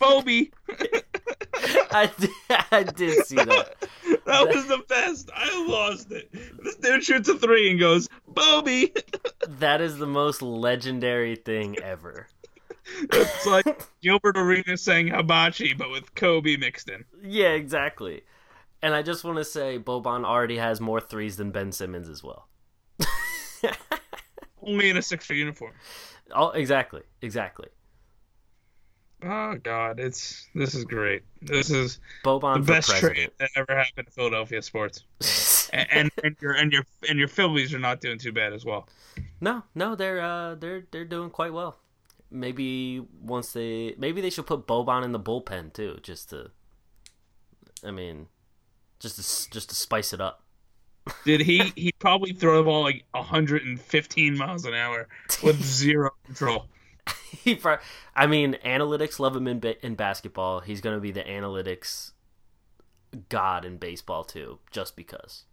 screamed! 0.00 0.52
I 1.92 2.10
did, 2.18 2.30
I 2.72 2.82
did 2.82 3.26
see 3.26 3.36
that. 3.36 3.76
That 4.24 4.46
was 4.48 4.66
the 4.68 4.78
best. 4.88 5.30
I 5.34 5.66
lost 5.66 6.12
it. 6.12 6.30
This 6.62 6.76
dude 6.76 7.02
shoots 7.02 7.28
a 7.28 7.36
three 7.36 7.70
and 7.70 7.78
goes, 7.80 8.08
"Bobby!" 8.28 8.92
That 9.48 9.80
is 9.80 9.98
the 9.98 10.06
most 10.06 10.42
legendary 10.42 11.34
thing 11.34 11.76
ever. 11.80 12.28
it's 13.12 13.46
like 13.46 13.66
Gilbert 14.00 14.36
Arenas 14.38 14.80
saying 14.80 15.08
hibachi, 15.08 15.74
but 15.74 15.90
with 15.90 16.14
Kobe 16.14 16.56
mixed 16.56 16.88
in. 16.88 17.04
Yeah, 17.22 17.48
exactly. 17.50 18.22
And 18.80 18.94
I 18.94 19.02
just 19.02 19.24
want 19.24 19.38
to 19.38 19.44
say 19.44 19.78
Boban 19.78 20.24
already 20.24 20.56
has 20.58 20.80
more 20.80 21.00
threes 21.00 21.36
than 21.36 21.50
Ben 21.50 21.72
Simmons 21.72 22.08
as 22.08 22.22
well. 22.22 22.48
Only 24.62 24.90
in 24.90 24.96
a 24.96 25.02
six-foot 25.02 25.36
uniform. 25.36 25.72
Oh, 26.34 26.50
exactly, 26.50 27.02
exactly. 27.20 27.68
Oh 29.24 29.54
God, 29.62 30.00
it's 30.00 30.48
this 30.54 30.74
is 30.74 30.84
great. 30.84 31.22
This 31.40 31.70
is 31.70 32.00
Boban 32.24 32.66
the 32.66 32.72
best 32.72 32.90
trade 32.90 33.30
that 33.38 33.50
ever 33.54 33.76
happened 33.76 34.08
to 34.08 34.12
Philadelphia 34.12 34.60
sports. 34.62 35.04
and, 35.72 35.88
and 35.92 36.10
and 36.24 36.36
your 36.40 36.52
and 36.52 36.72
your 36.72 36.82
and 37.08 37.18
your 37.18 37.28
Phillies 37.28 37.72
are 37.72 37.78
not 37.78 38.00
doing 38.00 38.18
too 38.18 38.32
bad 38.32 38.52
as 38.52 38.64
well. 38.64 38.88
no, 39.40 39.62
no, 39.74 39.94
they're 39.94 40.20
uh, 40.20 40.54
they're 40.56 40.86
they're 40.90 41.04
doing 41.04 41.30
quite 41.30 41.52
well. 41.52 41.78
Maybe 42.30 43.00
once 43.20 43.52
they 43.52 43.94
maybe 43.96 44.20
they 44.20 44.30
should 44.30 44.46
put 44.46 44.66
Boban 44.66 45.04
in 45.04 45.12
the 45.12 45.20
bullpen 45.20 45.72
too, 45.72 45.98
just 46.02 46.30
to. 46.30 46.50
I 47.84 47.90
mean, 47.90 48.26
just 48.98 49.16
to 49.16 49.50
just 49.50 49.68
to 49.68 49.74
spice 49.74 50.12
it 50.12 50.20
up. 50.20 50.41
Did 51.24 51.40
he? 51.40 51.72
He 51.74 51.92
probably 51.92 52.32
throw 52.32 52.58
the 52.58 52.64
ball 52.64 52.82
like 52.82 53.04
115 53.12 54.36
miles 54.36 54.64
an 54.64 54.74
hour 54.74 55.08
with 55.42 55.62
zero 55.62 56.10
control. 56.24 56.66
he 57.42 57.58
I 58.14 58.26
mean, 58.26 58.56
analytics 58.64 59.18
love 59.18 59.34
him 59.34 59.48
in 59.48 59.62
in 59.82 59.94
basketball. 59.94 60.60
He's 60.60 60.80
going 60.80 60.96
to 60.96 61.00
be 61.00 61.10
the 61.10 61.22
analytics 61.24 62.12
god 63.28 63.64
in 63.64 63.78
baseball 63.78 64.24
too, 64.24 64.58
just 64.70 64.96
because. 64.96 65.44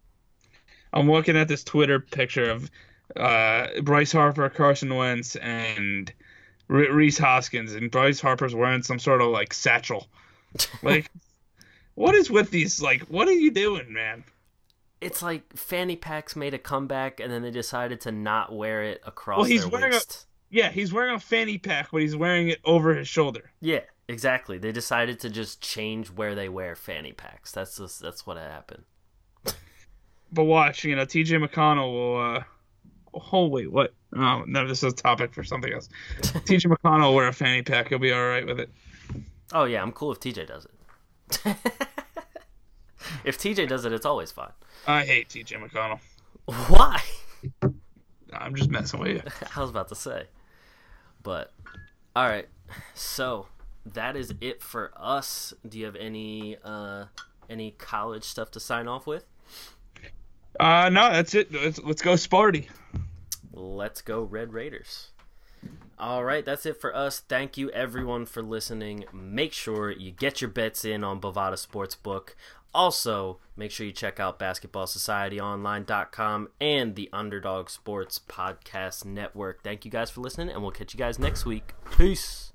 I'm 0.92 1.10
looking 1.10 1.36
at 1.36 1.48
this 1.48 1.64
Twitter 1.64 2.00
picture 2.00 2.50
of 2.50 2.70
uh, 3.16 3.68
Bryce 3.82 4.12
Harper, 4.12 4.48
Carson 4.48 4.94
Wentz, 4.94 5.36
and 5.36 6.12
Re- 6.68 6.90
Rhys 6.90 7.18
Hoskins, 7.18 7.74
and 7.74 7.90
Bryce 7.90 8.20
Harper's 8.20 8.54
wearing 8.54 8.82
some 8.82 8.98
sort 8.98 9.20
of 9.20 9.28
like 9.28 9.52
satchel. 9.52 10.08
Like, 10.82 11.08
what 11.94 12.16
is 12.16 12.28
with 12.28 12.50
these? 12.50 12.82
Like, 12.82 13.02
what 13.02 13.28
are 13.28 13.32
you 13.32 13.52
doing, 13.52 13.92
man? 13.92 14.24
It's 15.00 15.22
like 15.22 15.56
fanny 15.56 15.96
packs 15.96 16.36
made 16.36 16.52
a 16.54 16.58
comeback, 16.58 17.20
and 17.20 17.32
then 17.32 17.42
they 17.42 17.50
decided 17.50 18.00
to 18.02 18.12
not 18.12 18.54
wear 18.54 18.82
it 18.84 19.00
across 19.06 19.38
Well, 19.38 19.46
he's 19.46 19.62
their 19.62 19.70
wearing 19.70 19.94
a- 19.94 20.00
Yeah, 20.50 20.70
he's 20.70 20.92
wearing 20.92 21.14
a 21.14 21.20
fanny 21.20 21.56
pack, 21.58 21.88
but 21.90 22.02
he's 22.02 22.14
wearing 22.16 22.48
it 22.48 22.60
over 22.64 22.94
his 22.94 23.08
shoulder. 23.08 23.50
Yeah, 23.60 23.80
exactly. 24.08 24.58
They 24.58 24.72
decided 24.72 25.18
to 25.20 25.30
just 25.30 25.62
change 25.62 26.08
where 26.10 26.34
they 26.34 26.48
wear 26.50 26.74
fanny 26.76 27.12
packs. 27.12 27.50
That's 27.52 27.78
just, 27.78 28.00
that's 28.00 28.26
what 28.26 28.36
happened. 28.36 28.84
But 30.32 30.44
watch, 30.44 30.84
you 30.84 30.94
know, 30.94 31.04
T.J. 31.04 31.38
McConnell 31.38 31.92
will. 31.92 32.36
uh 32.36 32.42
Oh 33.32 33.48
wait, 33.48 33.72
what? 33.72 33.92
Oh 34.14 34.44
no, 34.46 34.68
this 34.68 34.84
is 34.84 34.92
a 34.92 34.94
topic 34.96 35.34
for 35.34 35.42
something 35.42 35.72
else. 35.72 35.88
T.J. 36.44 36.68
McConnell 36.68 37.08
will 37.08 37.14
wear 37.16 37.26
a 37.26 37.32
fanny 37.32 37.62
pack. 37.62 37.88
He'll 37.88 37.98
be 37.98 38.12
all 38.12 38.28
right 38.28 38.46
with 38.46 38.60
it. 38.60 38.70
Oh 39.52 39.64
yeah, 39.64 39.82
I'm 39.82 39.90
cool 39.90 40.12
if 40.12 40.20
TJ 40.20 40.46
does 40.46 40.66
it. 40.66 41.56
if 43.24 43.38
TJ 43.38 43.68
does 43.68 43.84
it, 43.84 43.92
it's 43.92 44.06
always 44.06 44.30
fine. 44.30 44.52
I 44.86 45.04
hate 45.04 45.28
T.J. 45.28 45.56
McConnell. 45.56 46.00
Why? 46.68 47.00
I'm 48.32 48.54
just 48.54 48.70
messing 48.70 49.00
with 49.00 49.08
you. 49.08 49.22
I 49.56 49.60
was 49.60 49.70
about 49.70 49.88
to 49.88 49.94
say. 49.94 50.24
But 51.22 51.52
all 52.16 52.26
right. 52.26 52.48
So, 52.94 53.46
that 53.86 54.16
is 54.16 54.32
it 54.40 54.62
for 54.62 54.92
us. 54.96 55.52
Do 55.68 55.78
you 55.78 55.86
have 55.86 55.96
any 55.96 56.56
uh 56.64 57.06
any 57.48 57.72
college 57.72 58.24
stuff 58.24 58.50
to 58.52 58.60
sign 58.60 58.88
off 58.88 59.06
with? 59.06 59.24
Uh, 60.58 60.90
no, 60.90 61.10
that's 61.10 61.34
it. 61.34 61.52
Let's, 61.52 61.78
let's 61.80 62.02
go 62.02 62.14
Sparty. 62.14 62.68
Let's 63.52 64.02
go 64.02 64.22
Red 64.22 64.52
Raiders. 64.52 65.10
All 65.98 66.24
right, 66.24 66.44
that's 66.44 66.64
it 66.64 66.80
for 66.80 66.96
us. 66.96 67.20
Thank 67.20 67.58
you 67.58 67.70
everyone 67.70 68.24
for 68.24 68.42
listening. 68.42 69.04
Make 69.12 69.52
sure 69.52 69.90
you 69.90 70.10
get 70.10 70.40
your 70.40 70.48
bets 70.48 70.84
in 70.84 71.04
on 71.04 71.20
Bovada 71.20 71.54
Sportsbook. 71.54 72.30
Also, 72.74 73.38
make 73.56 73.70
sure 73.70 73.86
you 73.86 73.92
check 73.92 74.20
out 74.20 74.38
basketballsocietyonline.com 74.38 76.48
and 76.60 76.94
the 76.94 77.08
Underdog 77.12 77.68
Sports 77.68 78.20
Podcast 78.28 79.04
Network. 79.04 79.62
Thank 79.62 79.84
you 79.84 79.90
guys 79.90 80.10
for 80.10 80.20
listening, 80.20 80.50
and 80.50 80.62
we'll 80.62 80.70
catch 80.70 80.94
you 80.94 80.98
guys 80.98 81.18
next 81.18 81.44
week. 81.44 81.74
Peace. 81.96 82.49